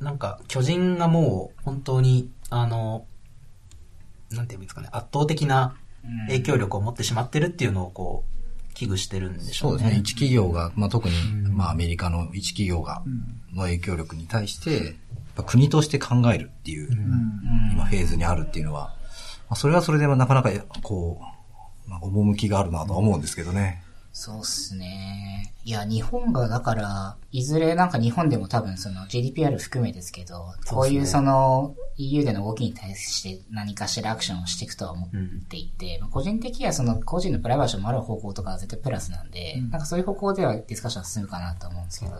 [0.00, 3.06] う、なんか巨人がもう本当に、あの、
[4.30, 5.76] なんていうんですかね、圧倒的な
[6.28, 9.52] 影響力を持ってしまってるっていうのをこう、危惧してるんでしょね。
[9.52, 10.00] そううですね。
[10.00, 11.14] 一企業が、まあ、特に、
[11.50, 13.02] まあ、アメリカの一企業が、
[13.54, 14.96] の影響力に対して、
[15.46, 16.90] 国として考えるっていう、
[17.72, 18.94] 今フェーズにあるっていうのは、
[19.48, 20.50] まあ、それはそれでなかなか、
[20.82, 21.20] こ
[21.86, 23.82] う、まあ、趣があるなとは思うんですけどね。
[24.12, 25.54] そうっすね。
[25.64, 35.10] いや、日本がだから、いずれなんか日本でも多分その GDPR 含めですけど、こういうその EU での動きに対して何かしらアクションをしていくとは思っ
[35.48, 42.12] ていて、まあ個人的にはその個人のプライバシーを守る方向とかは絶対プラスなんで、なんかそういう方向ではディスカッション進むかなと思うんですけど、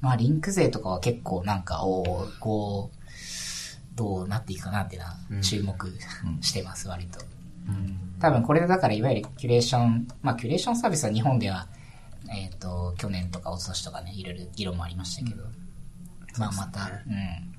[0.00, 2.96] まあリンク税とかは結構なんか、おーこう、
[3.94, 5.92] どうなっていくかなっていうのは注目
[6.40, 7.20] してます、割と。
[8.24, 11.66] 多分これでだからいわゆるキュレーション、まあキュレーションサービスは日本では、
[12.34, 15.42] えっ、と、去年とか一昨年とかね、いろいろ議論もありましたけど、
[16.38, 17.52] まあまた、うん。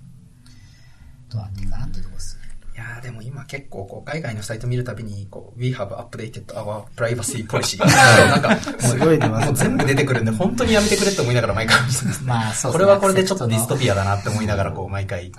[1.30, 2.46] どうなっていくかなっていうところですね。
[2.74, 9.28] いやーでも今結構こう海外のサイト見るたびに、こう、We have updated our privacy policy なんか、すごいね。
[9.28, 11.78] もう全部出てくるんで、本当にやめてくれって思いながら毎回
[12.26, 15.32] まあそうこれはこれでちょっとディストピピアだなって思いながら、こう、毎回。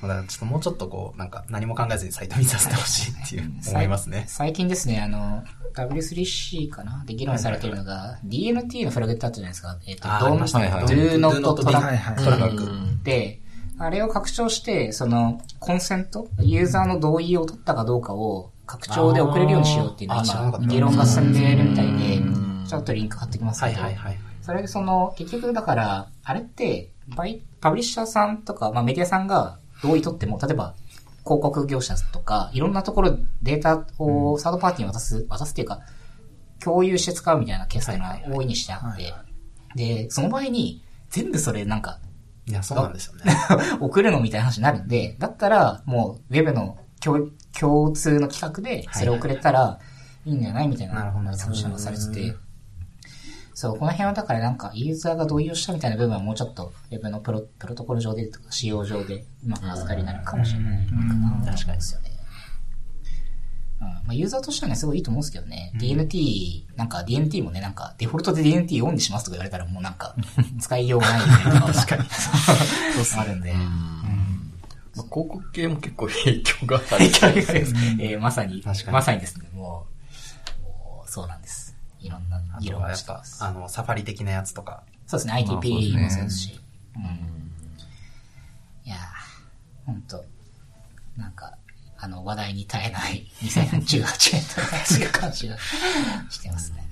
[0.00, 4.24] ちょっともうちょっとこう、なんか何も考えずにサイト見させてほしいっていう、思いますね。
[4.28, 5.42] 最近ですね、あの、
[5.74, 9.78] W3C かなで議論されているのが、DNT のフラグってあったじゃないですか。
[9.86, 10.68] えっ、ーありましたね。
[10.68, 13.04] Do はい Not Do Not Be- Track はいはいトラック。
[13.04, 13.40] で、
[13.78, 20.64] あれを拡張して、その、コンセント、ユーザーの同意を取ったかどうかを拡張で送れるようにしようっていうのあーあ知らなかっ、た。
[20.64, 22.22] 今議論が進んでいるみたいで、
[22.66, 24.18] ちょっとリンク貼ってきますけど、はいはいはい。
[24.42, 30.74] それでその、結局だから、あれって、バイ、パブリッシャーさんとか、まあメディアさんが同意取っても、例えば、
[31.24, 35.80] 広告業者とか、いろんなところデータをサードパーティーに渡す、渡すっていうか、
[36.60, 39.12] 共有して使うみたいなケースっていうのは大いにしてあって、
[39.74, 41.98] で、その場合に、全部それなんか、
[42.46, 43.24] いや、そうなんですよね。
[43.80, 49.78] 送るのみたいな話になるんで、だったら、もう、ウェブの共共通の規格で、それを送れたら
[50.24, 51.50] いいんじゃないみたいななるほどなるほど。
[51.50, 52.36] サジェスションがされてて、
[53.56, 62.10] そう、この辺はだからなんか、ユーザーが同意をしたみたいな部分はもうちょっと、ウェブのプロプロトコル上でとか、使用上で、うまく預かりになるかもしれないかなと思うんですよね。
[63.80, 65.72] うんまあ、ユーザーとしてはね、すごいいいと思うんですけどね。
[65.76, 70.14] DNT、なんか DNT もね、なんかデフォルトで DNT オンにしますとか言われたらもうなんか、
[70.60, 72.04] 使いようがないみたいな確かに。
[73.04, 73.54] そうあるんで。
[73.54, 76.86] まあ、広告系も結構影響がある。
[76.88, 79.86] 影響がありますえーまさに確か、にまさにですね、も
[80.60, 81.74] う、もうそうなんです。
[82.00, 83.22] いろんなあとはやっぱ。
[83.40, 84.82] あの、サファリ的なやつとか。
[85.06, 86.60] そうですね、ITP ねもそうですし。
[86.96, 87.36] うん
[88.84, 88.96] いや
[89.84, 90.24] 本当
[91.16, 91.58] なんか、
[91.98, 94.00] あの、話題に耐えない2018
[94.32, 95.56] 年とかそういう感じが
[96.30, 96.86] してますね。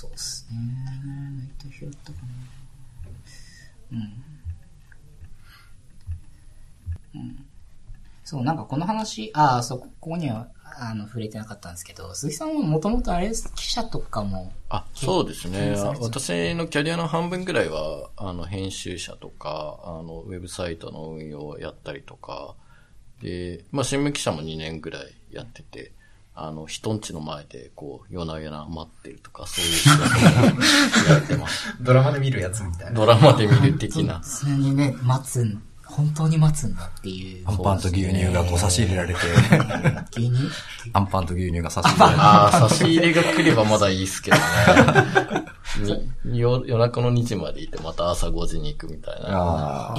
[0.00, 0.56] そうですね。
[1.04, 2.20] ナイトヒロとか
[3.92, 3.98] な。
[3.98, 4.24] うん。
[7.14, 7.49] うん。
[8.30, 22.54] そう、なんかこの話、ああ、そう、ここには、あの、触れてなかったんですけど、鈴木さんはもともとあれです、記者とかも、あ、そうですね私のキャリアの半分ぐらいは、あの、編集者とか、あの、ウェブサイトの運用をやったりとか、
[23.20, 25.90] で、まあ、新聞記者も2年ぐらいやってて、
[26.36, 31.74] あの、人んちの前で、こう、夜な夜な待ってるとか、そういう仕事をやってます。
[31.82, 32.92] ドラマで見るやつみたいな。
[32.92, 34.20] ドラマで見る的な。
[34.20, 35.60] 普通にね、待つん、
[35.90, 37.52] 本当に待つんだっていうア。
[37.52, 39.20] ンパンと牛乳がこう差し入れられて、
[40.16, 40.50] 牛乳？
[40.92, 44.42] アンパンと牛乳が差し入れられて、ああ、差し入れが来ればまだいいっすけどね。
[46.24, 49.94] に夜夜中の2時までいて、また朝5時に行くみたいな。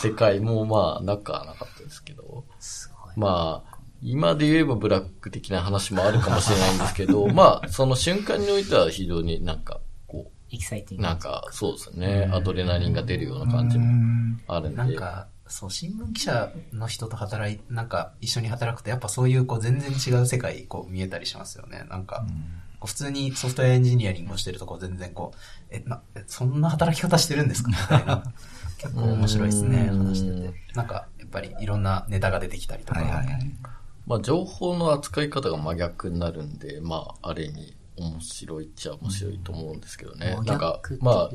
[0.00, 2.44] 世界もまあ、なくはなかったですけど。
[2.58, 3.14] すごい。
[3.16, 3.70] まあ、
[4.02, 9.80] 今で言えばブラック的な話もあるかもしれないんですけど、 まあ、その瞬間においては非常になんか、こ
[10.52, 11.02] エキサイティンう、グ。
[11.04, 13.84] なんか、そうですね、アドレナリンが出るような感じも
[14.48, 14.76] あるんで。
[14.78, 21.84] なんか、そう、新聞記者の人と働い、なんか一緒に働くと、やっぱそういうこう全然違う世界こう見えたりしますよね。
[21.90, 22.24] なんか、
[22.84, 25.38] 普通にソフトウェアエンジニアリングをしてるとこう全然こう、
[25.70, 27.70] え、な、えそんな働き方してるんですか？
[27.70, 28.22] みたいな。
[28.78, 30.54] 結構面白いですね、うん話してて。
[30.74, 33.00] なんか、やっぱりいろんなネタが出てきたりとか。
[33.00, 33.54] はいはいはい。
[34.06, 40.34] まあ、情報の扱い方が真逆になるんで、まあ、ある意味、面白いっちゃ面白いと思うんですけどね。
[40.38, 41.30] 真なんかまあ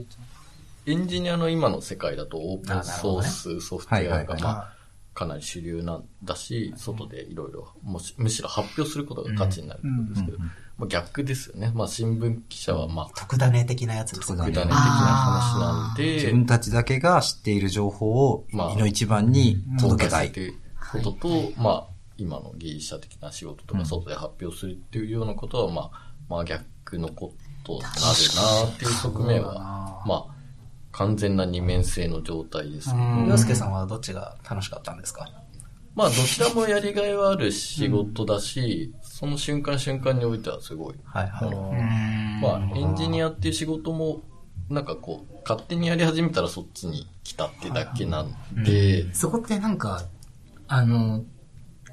[0.88, 4.42] エンジニアの今の世界だとオープンソースソフトウェアがはいはいはい。
[4.42, 4.76] まあ
[5.16, 10.38] かなり主流なんだし、外でいろいろ、もしむしろ発表することが価値になるってことですけど、
[10.78, 11.72] まあ逆ですよね。
[11.74, 20.34] まあ新聞記者はまあ、特ダネ的なやつです特ダネ的な話なんで、自分たちだけが知っている情報を、まあいの一番に届けたい。
[20.34, 20.56] という
[20.92, 30.36] ことと、まあ、今の技術者的な仕事とか外で発表するっていうようなことは、まあ、真逆のことになるなっていう側面は、まあ、
[30.92, 35.30] 完全な二面性の状態ですけど、洋介さんはどっちが楽しかったんですか？
[35.96, 40.96] まあ、どちらもやりがいはある仕事だし、その瞬間瞬間においてはすごい。
[41.06, 42.42] はいはい。
[42.42, 44.22] まあ、エンジニアっていう仕事も、
[44.70, 50.04] なんかこう、勝手にやり始めたらそっちに来たってだけなんで、そこってなんか、
[50.68, 51.24] あの、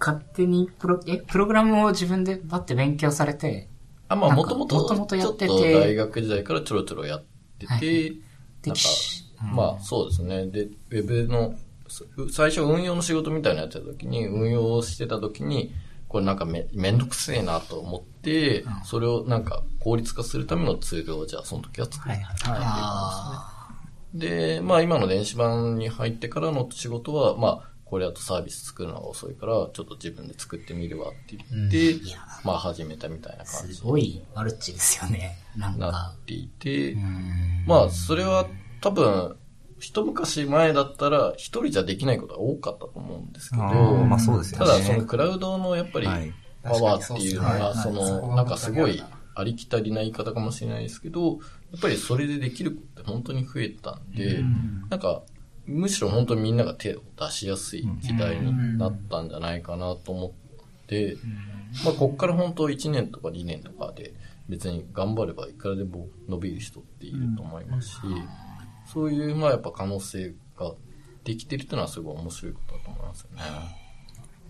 [0.00, 3.68] 勝手にプロ、え、プログラムを自分でバッて勉強されて、
[4.12, 7.24] あ、まあ、なんかもともと、元々やっててちょっと大学時代からちょろちょろやっ
[7.58, 8.22] てて、はいはい
[8.64, 10.46] なんかで、まあ、そうですね。
[10.46, 11.56] で、ウェブの、
[11.88, 15.74] そ最初運用の仕事みたいなやつやった時に、運用をしてた時に、
[16.08, 22.14] これなんかめ、めんどくせえなと思って、それをなんか効率化するためのツールをじゃあその時は作る。
[22.14, 22.36] はいはい。
[22.44, 23.52] あ
[24.14, 32.00] で、まあ今の電子版に入ってからの仕事は、まあ、これだとサービス作るのが遅いから、ちょっと自分で作ってみるわって言って、
[32.42, 35.36] まあ始めたみたいなあ、感じすごいマルチですよね。
[35.58, 36.24] なんなかっ。
[36.24, 38.46] ていて、うんまあ、それは
[38.80, 39.36] 多分、
[39.78, 44.66] 一昔前だったら一人じゃできないことが多かったと思うんですけど、まあそうですよね。
[44.66, 46.32] ただそのクラウドのやっぱりはい
[46.62, 49.02] パワーっていうのが、その、なんかすごい
[49.34, 51.36] ありきたりな言い方かもしれないですけど、や
[51.76, 54.42] っぱりそれでできることって本当に増えたんで、
[54.88, 55.22] なんか、
[55.66, 61.16] むしろ本当にみんなが手を出しやすい時代になったんじゃないかなと思って、
[61.84, 64.12] まあ、こっから本当1年とか2年とかで
[64.48, 67.96] 別に頑張ればいくらでも伸びる人っていると思いますし、
[68.92, 70.72] そういう、まあやっぱ可能性が
[71.24, 73.42] できてるっていうのはすごい面白いことだと思いますよね。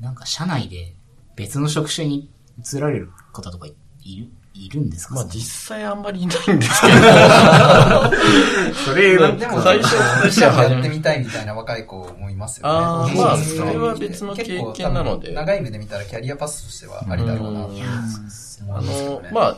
[0.00, 0.94] なんか社内で
[1.36, 3.68] 別の職種に移られる方とか
[4.02, 5.14] いる、いるんですか？
[5.16, 6.92] まあ実際あんまりいないんですけど、
[8.84, 12.72] それまあでも、最初記者をやってみたいみたいな若い子もいますよね。
[12.74, 14.44] あー まあ、それは別の経
[14.74, 15.32] 験なので。
[15.32, 17.86] 長い目で見たらキャリアパスとしてはありだろうなと思いうん。
[17.86, 19.30] ますけどあの、ね。
[19.32, 19.56] まあ、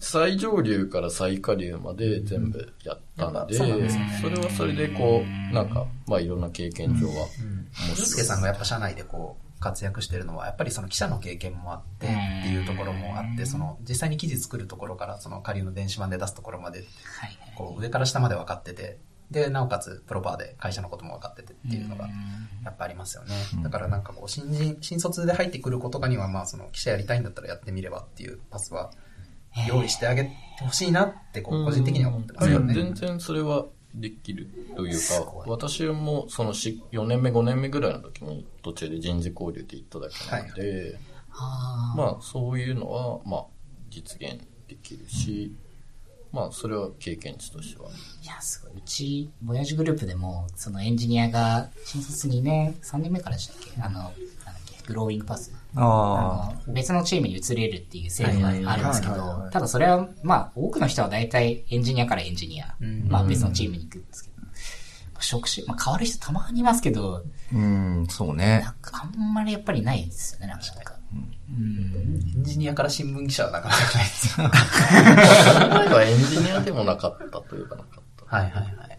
[0.00, 3.58] 最上流から最下流まで全部やったんで、うん。
[3.58, 8.26] そうなんですそれはそれでこう、なんか、まあいろんな経験上は面ユースケ白い。
[8.26, 12.10] さんがやっぱ社内でこう、活躍してるのは、やっぱりその記者の経験もあってっ
[12.42, 16.84] ていうところもあって、その、実際に記事作るところから、その仮の電子版で出すところまで。
[17.56, 18.98] こう、上から下まで分かってて、
[19.30, 22.08] で、なおかつ、プロパーで会社のことも分かっててっていうのが、
[22.64, 23.34] やっぱありますよね。
[23.62, 28.92] だからなんかこう、新人、新卒で入ってくる子とかには、まあ、その、記者やりたいんだったらやってみればっていうパスは、
[29.66, 30.30] 用意してあげて
[30.60, 32.74] ほしいなって、こう、個人的には思ってますよね。
[32.74, 33.64] 全然それは
[33.96, 40.98] できるというか私もその4年目、5年目ぐらいの時に途中で人事交流で行っただけなので、
[41.32, 43.44] あまあそういうのは、まあ
[43.88, 45.54] 実現できるし、
[46.32, 47.88] まあ、それは経験値としては。
[47.88, 48.72] いや、すごい。
[48.76, 53.80] うち、ボヤージュグループでも、そのエンジニアが、新卒2年、3年目からでしたっけ？
[53.80, 54.12] あの、
[54.86, 55.52] グローイングパス。
[55.74, 62.74] ああの別のチームに移れるっていう制度があるんですけどただそれは、まあ、多くの人は大体エンジニアからエンジニア、
[63.08, 64.36] まあ別のチームに行くんですけど、
[65.20, 67.54] 職種、まあ変わる人たまにいますけど、あ。
[67.54, 68.70] うん、そうねな。
[68.70, 70.66] んかあんまりやっぱりないですよね、なんか。
[71.48, 74.48] エンジニアから新聞記者はなかなかないですよ。
[75.70, 78.36] 前はエンジニアでもなかったといえばなかった。
[78.36, 78.96] はいはいはい。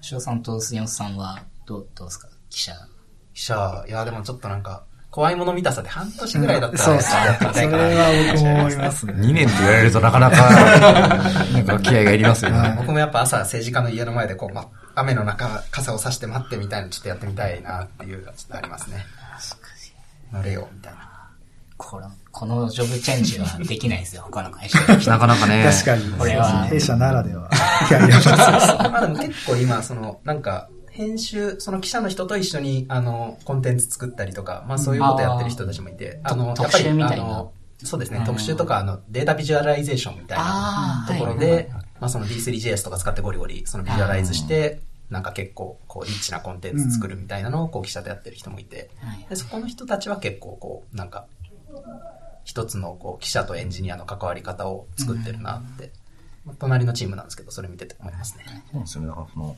[0.00, 2.28] 翔さんと杉本さんは、どう、どうですか？
[2.50, 2.72] 記者。
[3.38, 4.82] 記者、いやでもちょっとなんか、
[5.12, 9.12] 怖いもの見たさで半年ぐらいだったら、そうですねやってみそれは僕も思いますね。
[9.12, 10.36] 2年って言われるとなかなか、
[11.52, 12.74] なんか気合がいりますよね。
[12.76, 14.66] 僕もやっぱ朝政治家の家の前でこう、ま、
[14.96, 19.06] 雨の中傘を差して待ってみたいなちょっとやってみたいなっていうのがちょっとありますね。
[20.32, 21.08] 乗れよ、みたいな。
[21.76, 25.06] この、このジョブチェンジはできないですよ、他の会社で。
[25.06, 25.64] なかなかね。
[25.64, 26.12] 確かに。
[26.18, 27.48] これは弊社ならでは。
[27.88, 28.20] いやいや、
[28.90, 30.68] まあでも結構今、その、なんか、
[30.98, 37.52] 編集、その記者の人と一緒に、あの、コンテンツ作ったりとか、まあそういうことやってる人たちもいて、あの、とやっぱり、あの、
[37.84, 38.18] そうですね。
[38.18, 41.70] うん、特集とか、あの、データビジュアライゼーションみたいなところで、
[42.00, 51.26] まあその D3.js とか使ってゴリゴリ、そのビジュアライズして、なんか結構、こう、リッチなコンテンツ作るみたいなのを、こう、記者でやってる人もいて、はいで、そこの人たちは結構、こう、なんか、
[52.42, 55.92] 一つの、こう、記者とエンジニアの関わり方を作ってるなって、
[56.44, 58.44] まあ隣のチームなんですけど、それ見てて思いますね。
[58.72, 59.08] そうですよね。
[59.08, 59.56] だからその、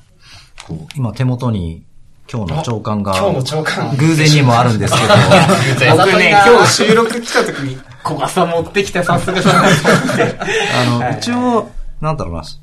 [0.67, 1.85] こう、今手元に
[2.33, 9.69] 今日の朝刊が、今日の朝刊偶然にもあるんですけど、 僕ね、今日収録来た時に、小笠持ってきてさすがだな。
[9.69, 11.19] あの、はい。
[11.19, 11.69] 一応、
[12.01, 12.59] なんだろうな、社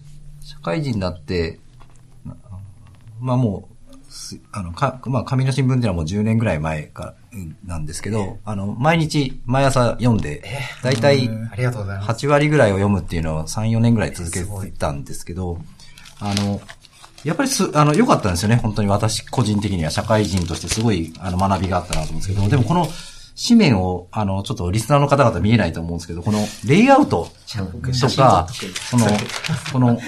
[0.63, 1.59] 会人になって、
[2.25, 2.33] な
[3.19, 3.77] まあもう、
[4.09, 10.43] すあの、か、まあ紙の新聞っていうのはもう10年ぐらい前か、うんなんですけど、あの、毎日、毎朝読んで、
[10.81, 12.25] だいたいありがとうございます。
[12.25, 15.59] 8割ぐらいを読むっていうのを3、4年ぐらい続けてたんですけど、
[16.19, 16.61] あの、
[17.23, 18.57] やっぱりす、あの、良かったんですよね。
[18.57, 22.87] 本当に私個人的には社会人としてすごい、あの、学びがあったなと思うんですけど、でもこの
[23.47, 28.47] 紙面を、あの、ちょっとリスナーの方々見えないと思うんですけど、このレイアウトとか、
[28.89, 29.07] その、
[29.71, 29.99] この、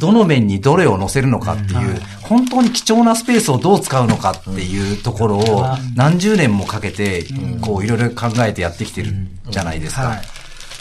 [0.00, 5.66] どの面にどれを載せるのかっていう、本当に貴重なスペースをどう使うのかっていうところを
[5.96, 7.24] 何十年もかけて、
[7.60, 9.12] こういろいろ考えてやってきてる
[9.50, 10.02] じゃないですか。
[10.02, 10.22] はい。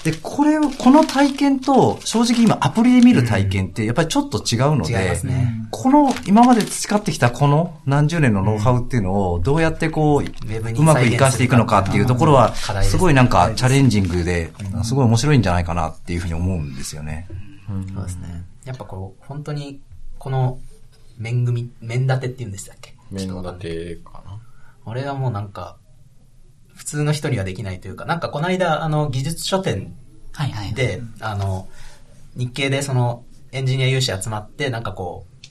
[0.04, 14.52] で、これを、この体験と、正直今アプリで見る体験ってやっぱりちょっと違うのでね、この今まで培ってきたこの何十年のノウハウっていうのをどうやってこう、うまく活かしていくのかっていうところはすすごいなんかチャレンジングで、
[14.84, 17.28] すごい面白いんじゃないかなっていうふうに思うんですよね。
[17.94, 18.46] そうですね。
[18.66, 19.82] やっぱこう、本当に、
[20.20, 20.60] この、
[21.18, 22.96] 面組、面立てって言うんでしたっけ？
[23.12, 24.40] 面立てかな。
[24.86, 25.78] 俺はもうなんか、
[26.78, 29.94] 普通の人にはできないというか、なんかこの間、あの、技術書店
[30.38, 30.74] はいはい。
[30.74, 31.68] で、あの、
[32.36, 35.48] 日経でその、エンジニア有志集まって、なんかこう、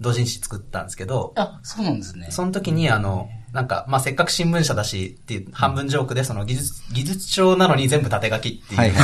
[0.00, 2.26] 同人誌作ったんですけど、あ、そうなんですね。
[2.30, 8.80] その時にあの、なんか、まあ、せっかく新聞社だしっていう半分ジョークで、その技術、技術書なのに全部縦書きっていう。
[8.80, 8.92] はい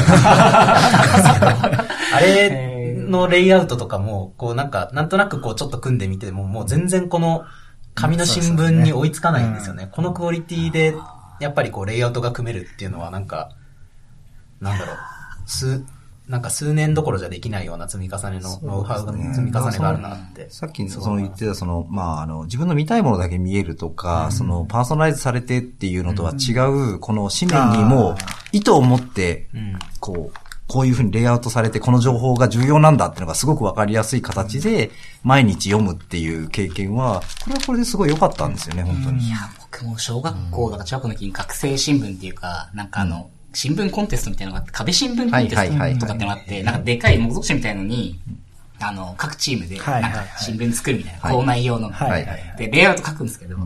[2.11, 2.75] あれ
[3.09, 7.45] のレイアウトとかも、こうなんか、なんとなくこうちょっと組んでみても、もう全然この
[7.95, 9.89] 紙の新聞に追いつかないんですよね。
[9.93, 10.95] このクオリティで、
[11.41, 13.51] やっぱりこうレイアウトが組めるっていうのはなんか、
[14.61, 14.97] なんだろう、
[15.47, 15.85] 数、
[16.29, 20.51] なんか数年どころじゃできないような積み重ねのノウハウが、積み重ねがあるなって。
[20.51, 28.17] さっきその言ってたその、まあ、あの、自分の見たいものだけ見えるとか、その、パーソナライズされてっていうのとは違う、この紙面にも、
[28.53, 29.79] 意図を持って、うん。
[30.01, 34.91] こう、こういうふうにレイアウトされて、この情報が重要なんだっていうのがすごくわかりやすい形で、
[35.25, 39.27] 毎日読むっていう経験は、これはこれですごい良かったんですよね、本当に。
[39.27, 48.21] いや、僕も小学校とか中学校の時に学生新聞っていうか、なんかあの、新聞コンテストみたいなのがあって、壁新聞コンテストとかってのがあって、なんかでかい目録紙みたいのに、
[48.79, 51.35] あの、各チームで、はいなんか新聞作るみたいな、はい。
[51.35, 51.91] 校内用の。
[52.59, 53.57] で、レイアウト書くんですけど、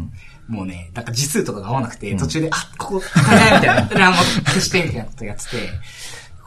[0.48, 3.86] もうね、なんか字数とかが合わなくて、途中で、あ、ここ、足りないみたいな。
[3.86, 5.56] で、あの、消して、みたいなことやってて、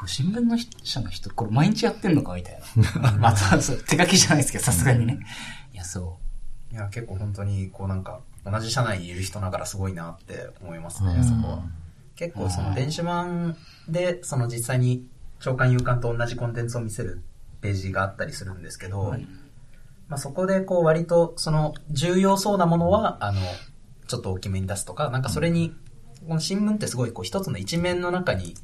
[0.07, 2.61] 新聞の社の人、これ毎日やってんのかみたい
[3.01, 3.11] な。
[3.17, 5.19] まあ、そう手書きじゃないですけど、さすがにね。
[5.73, 6.19] いや、そ
[6.71, 6.73] う。
[6.73, 11.63] いや、結構本当に、こうなんか、同じ社内にいる人ながらすごいなって思いますね、そこは。
[12.15, 13.57] 結構その電子版
[13.89, 15.07] で、その実際に
[15.39, 17.21] 長官有刊と同じコンテンツを見せる
[17.61, 19.15] ページがあったりするんですけど、
[20.07, 23.41] まあそこでこう割とその重要そうなものは、あの、
[24.07, 25.75] ちょっと大きめに出すとか、なんかそれに、
[26.27, 28.55] この新聞ってすごいこう一つの一面の中に、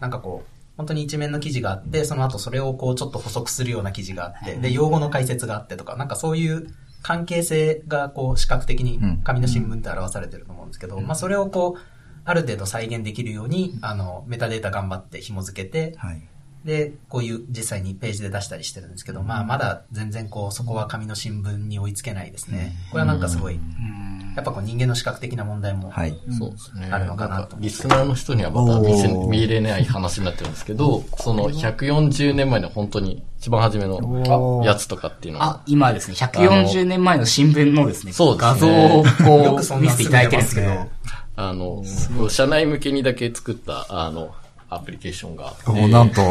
[0.00, 6.68] なんかこう、本当に一面の記事があって、その後それをこうちょっと補足するような記事があって、で、用語の解説があってとか、なんかそういう
[7.02, 11.80] 関係性がこう視覚的に紙の新聞って表されてると思うんですけど、まあそれをこう、
[12.24, 16.26] ある程度再現できるように、あの、メタデータ頑張って紐付けて、はい。
[16.64, 22.74] で、こういう実際にページで出したりしてるんですけど、まあまだ全然こう、そこは紙の新聞に追いつけないですね。
[22.90, 23.58] これはなんかすごい、
[24.36, 26.18] やっぱこう人間の視覚的な問題も、はい。
[26.38, 26.88] そうですね。
[26.90, 38.52] あるのかなとんリスナーの人にはまた見せ見れない話になってるんですけど、その140年前の本当に一番初めのやつとかっていうのあは、、今ですね、140年前の新聞のですね、そうですね。
[38.52, 40.88] 画像をこう、よくそんな見せていただいてるんですけど、
[41.36, 41.82] あの、
[42.28, 44.34] 社内向けにだけ作った、あの、
[44.70, 45.52] アプリケーションが。
[45.66, 46.22] もうなんと、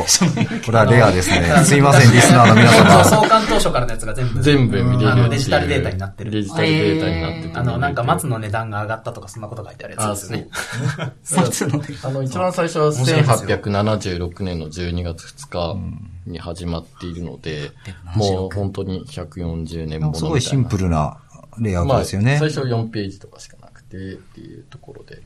[0.66, 1.44] これはレアですね。
[1.66, 3.04] すいません、リスナーの皆様。
[3.04, 6.32] 創刊当初からのやつが全部、全部見れるあのデジタルデータになってる。
[6.32, 7.58] デジタルデータになってて。
[7.58, 11.50] あの、なんか松の値段が上がったとかそんなこと書いてあるやあ、つですそうよね。。
[11.50, 15.78] 松のねあの、一番最初は面白いですよ1876年の12月2日
[16.26, 17.72] に始まっているので、
[18.16, 20.16] もう本当に140年もの。
[20.16, 21.18] すごいシンプルな
[21.60, 22.38] レイアウまあ、トですよね。
[22.40, 25.22] 最初4ページとかしかなくてっていうところで。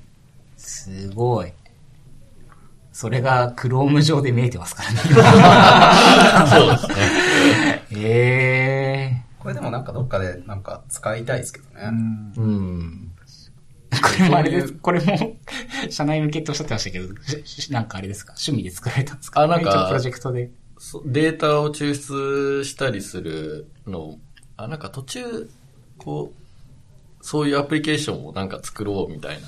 [0.58, 1.52] すごい。
[2.94, 4.98] それがクローム上で見えてますからね。
[6.50, 7.86] そうですね。
[7.92, 11.90] えこれでもなんかどっかでなんか使いたいですけどね。
[12.38, 13.12] うん。
[13.92, 14.02] ー。
[14.02, 14.74] これもあれです。
[14.74, 15.38] これも、
[15.90, 17.14] 社内向けっておっしゃってましたけど、
[17.46, 18.34] しなんかあれですか？
[18.34, 19.42] 趣味で作られたんですか？
[19.42, 20.50] あなんかプロジェクトで。
[20.78, 24.18] そデータを抽出したりするの、
[24.58, 25.50] あ、なんか途中、
[25.98, 26.43] こう、
[27.24, 29.48] そういうアプリケーションをなんか作ろうみたいな。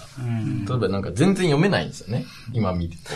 [0.66, 2.26] 例えばなんか全然読めないんですよね。
[2.54, 3.12] 今見ると。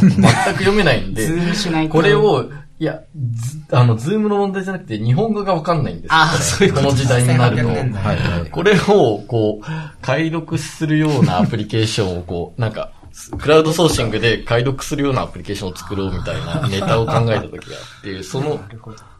[0.00, 0.24] 全く
[0.58, 1.24] 読めないんで。
[1.24, 2.50] ズームしないとこれを、
[2.80, 6.10] いや、ずあの、ズームの問題じゃなくて日本語がわかんないんですよ。
[6.10, 7.62] あこれそういうこの時代になると。
[7.62, 8.50] 1800年代はいはい。
[8.50, 9.66] これを、こう、
[10.02, 12.90] 解読するようなアプリケーションをこう、なんか、
[13.38, 18.60] クラウドソーシングで解読するようなアプリケーションを作ろうみたいなネタを考えた時があって、その、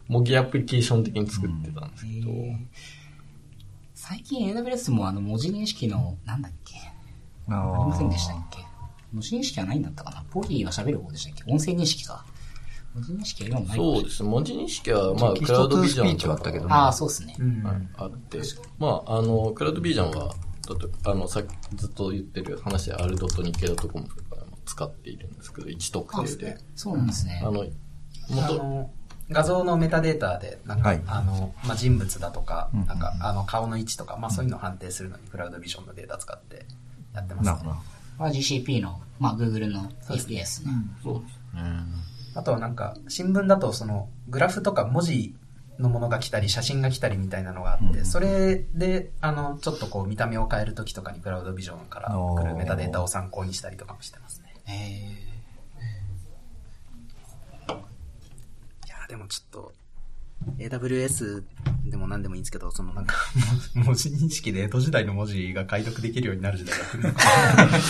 [0.08, 2.30] 模擬アプリケーション的に作ってたんですけど、
[4.10, 6.74] 最近 AWS もあの文字認識の、なんだっけ？
[7.48, 8.58] あありませんでしたっーけ？
[9.12, 10.24] 文字認識はないんだったかな？
[10.32, 11.44] ポリーが喋る方でしたっけ？
[11.52, 12.24] 音声認識か。
[12.92, 14.28] 文字認識は今もないそうですね。
[14.28, 17.36] 文字認識は、まあ、クラウドビジョンチはあったけどねああ、そうですね。
[17.62, 18.38] はいあって、
[18.80, 20.34] まあ、あの、クラウドビジョンは、
[21.04, 26.58] あの、さっきずっと言ってる話で、r ドット日経 .com とかも使っているんですけど、1特定で。
[26.74, 27.50] そうなんですねあ。
[27.52, 27.66] の、あ
[28.28, 28.90] 元、の、
[29.30, 36.66] 画像のメタデータで、なんか、はいあの、まあ、人物だとか、うんなんか、あの、顔の位置とか、まあ、そういうのを判定するのに、クラウドビジョンのデータ使って
[37.14, 37.64] やってますねなるほ。
[37.64, 37.76] ど。
[38.18, 39.90] まあ GCP の、まあ Google の
[40.44, 40.72] すね。
[41.02, 41.62] そうですね。
[42.34, 45.34] あとはなんか、新聞だと、その、グラフとか文字
[45.78, 54.54] のものが来たり、写真が来たりみたいなのがあって、それで、あの、ちょっとこう、見た目を変えるときとかに、クラウドビジョンから来るメタデータを参考にしたりとかもしてますね。
[54.68, 55.39] えいやー
[59.10, 59.72] でもちょっと、
[60.58, 61.42] AWS
[61.86, 63.16] でも何でもいいんですけど、そのなんか、
[63.74, 67.26] 文字認識で江戸時代の文字が解読できるようになる時代が来るのかー、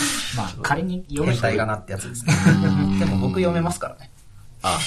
[0.35, 2.33] まあ仮に読む人変態かなってやつですね。
[2.99, 4.09] でも僕読めますからね。
[4.63, 4.79] あ、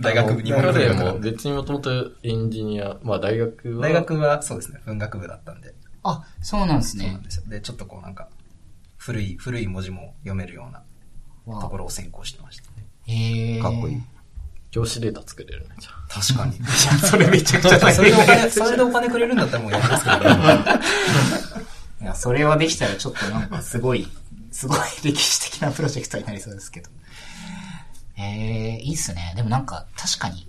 [0.00, 5.74] 大学部に彼も別にもともとエンジニア、まあ大学は、大学はそうですね、文学部だったんで。
[6.02, 7.22] あ、そうなんですねそうなん。
[7.22, 7.44] ですよ。
[7.48, 8.28] で、ちょっとこうなんか、
[8.98, 12.64] 古い、古い文字も読めるようなところを専攻してました。
[13.06, 14.02] えー、かっこいい。
[14.74, 16.20] 教師データ作れるね、じゃあ。
[16.20, 16.58] 確かに。
[17.08, 20.16] それめちゃくちゃ大それでお変金、それでお金くれるんだったらもうやりますけど。
[22.02, 24.08] いや、それはできたらちょっとなんかすごい、
[24.50, 26.90] すごい歴史的なプロジェクトになりそうですけど。
[28.16, 29.32] えー、いいっすね。
[29.36, 30.48] でもなんか確かに、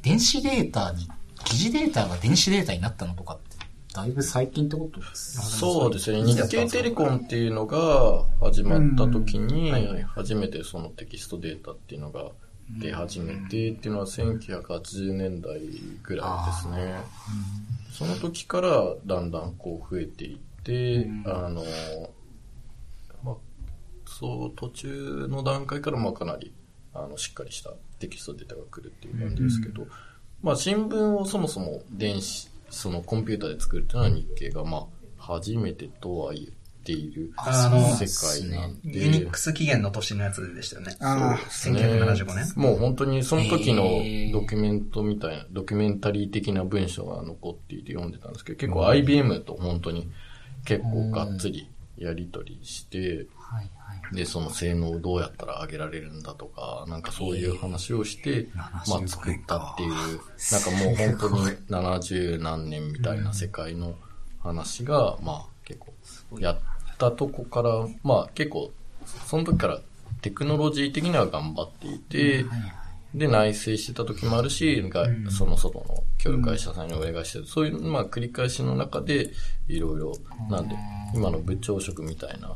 [0.00, 1.06] 電子データに、
[1.44, 6.22] 記事データが電子データになったのとかって、だいぶ最近ってことですそうですね。
[6.22, 9.74] 日経テレコンっていうのが始まった時に、
[10.06, 12.30] 初めてそのテキストデータっていうのが
[12.70, 15.60] 出始めてっていうのは1980年代
[16.02, 17.00] ぐらいですね。
[17.92, 21.64] その時からだんだんこう増えていって、あの、
[23.22, 23.36] まあ、
[24.06, 26.52] そう、途中の段階からまあかなり、
[26.92, 29.86] あの、しっかりしたテキストデータが来るっていう感じですけど、
[30.42, 34.86] まあ、新聞をそもそも電子、そのコンピューターで作るっていうのは日経が、まあ、
[35.18, 36.44] 初めてとは言
[36.86, 39.00] っているあの世界なんで。
[39.00, 40.96] ユニックス起源の年のやつでしたよね。
[41.00, 42.52] あ1975年。
[42.56, 43.82] もう本当にその時の
[44.32, 50.08] ドキュメントみたいな、ドキュメンタリー的な文章が残っていて読んでたんですけど、結構 IBM と本当に
[50.64, 51.68] 結構がっつり
[51.98, 53.26] やり取りして。
[54.12, 63.94] で、その性能をどうやったら上げられるんだとか、なんかそういう話をして、まあ作ったっていう、なんかもう本当に70何年みたいな世界の
[64.42, 66.58] 話が、まあ結構やっ
[66.98, 68.72] たとこから、まあ結構、
[69.26, 69.80] その時から
[70.22, 72.44] テクノロジー的には頑張っていて、
[73.14, 79.30] で、内製してた時もあるし、がその外の協力会社さんにお願いしてる、そういう、まあ、繰り返しの中で、
[79.68, 80.12] いろいろ、
[80.50, 80.76] なんで、
[81.14, 82.54] 今の部長職みたいな、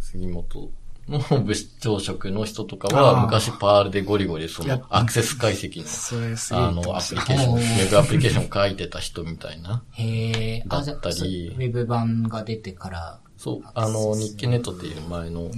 [0.00, 0.70] 杉本
[1.08, 9.82] の 部長職の人とかは、昔パールでゴリゴリそやのアクセス解析の、あの、アプリケーション、ウェブアプリケーションを書いてた人みたいな。
[9.92, 10.76] へー。
[10.76, 11.14] あ、じゃあ、だったり。
[11.16, 15.50] そうウェブ版が出てから、そう、あの、日経ネットっていう前の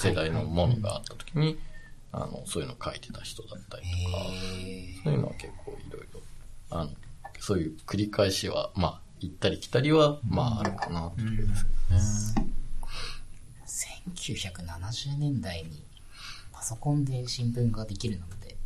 [0.00, 1.58] 世代のものがあった時に、
[2.12, 6.20] あの、そういうの書いてた人だったりとか、へそういうのは結構いろいろ、
[6.70, 6.90] あの、
[7.40, 12.44] そういう繰り返しは、まあ、行ったり来たりは、まあ、あるかなっていうですけどね。
[12.50, 12.54] ー
[14.16, 15.82] 1970年代に
[16.52, 18.56] パソコンで新聞ができるので、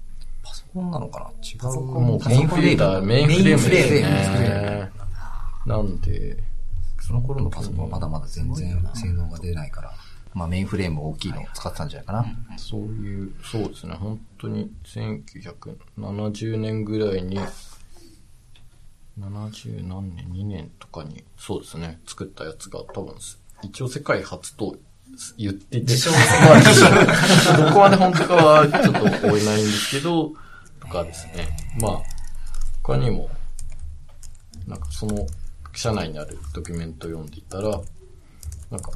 [0.42, 1.30] パソコンなのかな？
[1.42, 1.80] 違う。
[1.80, 4.00] もメインフレームですメインフレーム
[4.84, 4.90] ね。
[5.66, 6.36] なんで、
[7.08, 9.94] その頃のパソコンはまだまだ全然性能が出ないから、
[10.34, 12.26] まあメインフレーム大きいのを使ってたんじゃないかな。
[12.58, 17.40] そういう、そうですね、本当に1970年ぐらいに、
[19.18, 23.14] 70何年、2年とかに、そうですね、作ったやつが多分、
[23.62, 24.76] 一応世界初と
[25.38, 25.94] 言ってて、
[26.44, 30.30] まあ自称どこまで本当かはちょっと追えないんですけど、
[30.78, 32.02] とかですね、まあ、
[32.82, 33.30] 他にも、
[34.66, 35.26] なんかその、
[35.78, 37.80] 社内にあるドキュメントを読んでいたら、
[38.70, 38.90] なんか、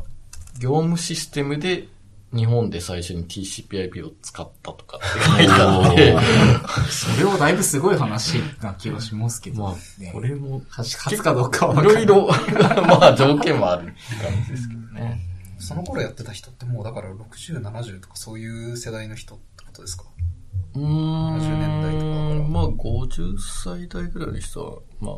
[0.58, 1.88] 業務システムで
[2.34, 6.16] 日本で最初に TCPIP を使ったとかって書いてあって、
[6.90, 11.84] それはだいぶすごい話な気がしますけど、まねあ、これも、初初かどうかはい。
[11.84, 12.26] ろいろ、
[12.86, 15.28] まあ条件もあるって感じですけどね。
[15.58, 20.04] その頃やってた人ってもうだから60、70とかそういう世代の人ってことですか？
[20.74, 21.38] うーん。
[21.38, 22.48] 70年代とかだから。
[22.48, 25.14] まあ50歳代ぐらいの人は、まあ、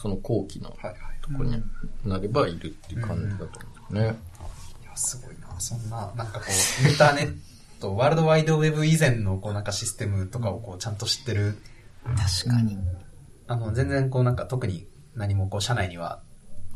[0.00, 0.96] その後期のはいはい。
[1.20, 1.62] とこに
[2.04, 4.18] なればいるっていう感じだと思うんですね。
[4.82, 5.60] いや、すごいな。
[5.60, 6.46] そんな、なんかこ
[6.84, 7.36] う、インターネッ
[7.80, 11.58] ト、ワールドワイドウェブ以前のこうなんかシステムとかをこうちゃんと知ってる。
[12.04, 12.78] 確かに。
[13.46, 16.22] あの、全然こうなんか特に何もこう社内には、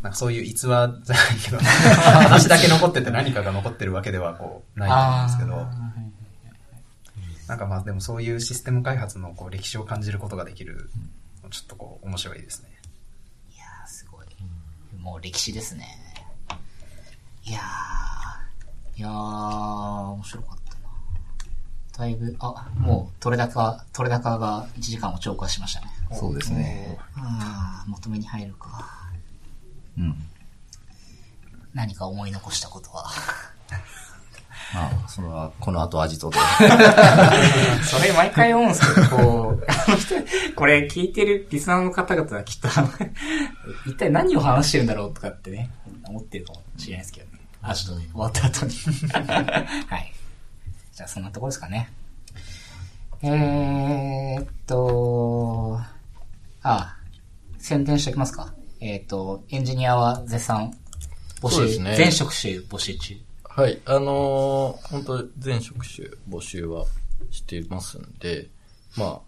[0.03, 5.67] なんかそういう逸話じゃないけど、 話だけ残ってて何かが残ってるわけではこうないと思うんですけど、
[7.49, 10.91] なんかまあでもそういうシステム開発のこう歴史を感じることができる、
[11.51, 12.74] ちょっとこう面白いですね。
[15.05, 15.87] もう歴史ですね。
[17.45, 22.07] いやー、いやー、面白かったな。
[22.07, 25.89] だいぶ、あ、もう、取れ高、取れ高が1時間を超過しましたね。
[26.11, 26.99] そうですね。
[27.17, 29.11] あー、求めに入るか。
[29.99, 30.17] うん。
[31.75, 33.05] 何か思い残したことは。
[34.73, 36.39] まあ、それは、この後味とで。
[37.85, 39.17] それ毎回思うんですけど、こ
[39.61, 40.15] う、あの人、
[40.57, 42.89] これ聞いてるリスナーの方々はきっと、あの
[43.87, 45.71] 一体何を話してるんだろうとかってね、
[46.05, 47.41] 思ってるかもしれないですけどね。
[47.63, 48.75] あ、ちょっとね、終わった後に。
[49.89, 50.13] はい。
[50.93, 51.91] じゃあそんなところですかね。
[53.23, 55.81] えーっと、
[56.63, 56.97] あ、
[57.59, 58.53] 宣伝しておきますか。
[58.81, 60.75] えーっと、エンジニアは絶賛
[61.41, 63.17] 募集、ね全職種募集中。
[63.57, 63.81] はい。
[63.85, 66.87] あのー本当全職種募集は
[67.31, 68.49] してますんで、
[68.97, 69.21] ま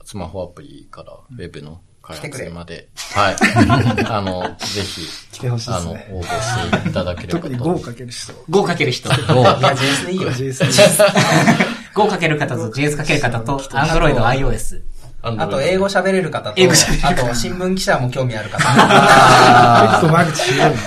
[0.00, 3.36] あ、スマホアプリからウェブの開発まで、はい。
[4.10, 6.10] あの、ぜひ、来てほしいあの、ですね。
[6.12, 7.48] 応募していただければと。
[7.48, 8.32] 特に5かける人。
[8.50, 9.08] 5かける人。
[9.12, 9.16] いや、
[9.54, 10.30] JS でいいよ。
[10.30, 10.64] JS
[11.94, 14.82] 5かける方と JS かける方と Android、iOS。
[15.22, 18.58] あのあと、英語喋れる方と、英語喋れる方あと、新聞記者も興味ある方。
[18.60, 20.78] ちょっと間口広い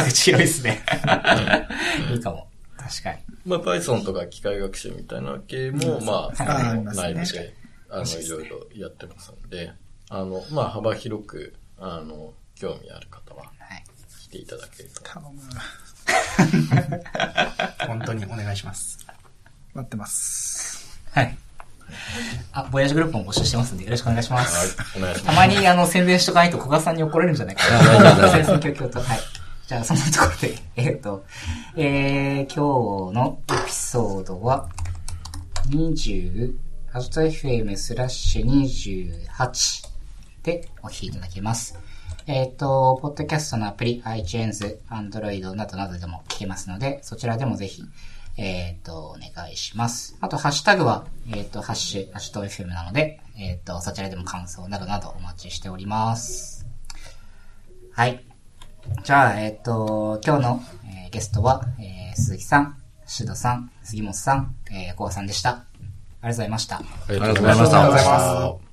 [0.00, 0.06] な。
[0.06, 0.82] あ、広いっすね。
[2.12, 2.48] いいかも。
[2.76, 3.18] 確かに。
[3.44, 7.54] まあ、Python とか機械学習みたいな系も、まあ、ああのありますね内部で、
[7.90, 9.72] あの、いろいろやってますんで、
[10.08, 13.84] あの、まあ、幅広く、あの、興味ある方は、はい。
[14.22, 15.02] 来ていただけると。
[15.02, 15.40] 頼む。
[17.86, 19.06] 本当にお願いします。
[19.74, 21.00] 待ってます。
[21.12, 21.36] はい。
[22.52, 24.76] あ、ボヤージュグループも募集してますんで、よろしくお願いします。
[24.80, 25.36] はい、お願いしたます。
[25.36, 28.44] まに、あの、宣伝しとかないと小川さんに怒られるんじゃないかな。
[28.44, 29.00] 宣伝教教と。
[29.00, 29.18] はい。
[29.66, 31.24] じゃあ、そんなところで、えっ、と、
[31.76, 34.68] えー、今日のエピソードは、
[35.70, 36.54] 20、
[36.86, 39.88] ハッシュタグ FM スラッシュ28
[40.44, 41.76] でお聞きいただけます。
[42.28, 47.82] えっ、と、ポッドキャストのアプリ、iTunes、Android などなどでも聞けますので、そちらでもぜひ、
[48.36, 50.16] えっ、と、お願いします。
[50.20, 56.68] あと、ハッシュタグは、えっ、と、ハッシュ、ハッシュタグ FM なので、えっ、と、そちらでも感想などなどお待ちしております。
[57.90, 58.24] はい。
[59.02, 62.76] じゃあ、えっ、と、今日の、えーゲストは、えー鈴木さん、
[63.06, 65.50] シドさん、杉本さん、えー、コアさんでした。
[65.50, 65.62] あ
[66.22, 66.78] りがとうございました。
[66.78, 66.82] あ
[67.12, 67.70] りがとうございまし
[68.60, 68.65] た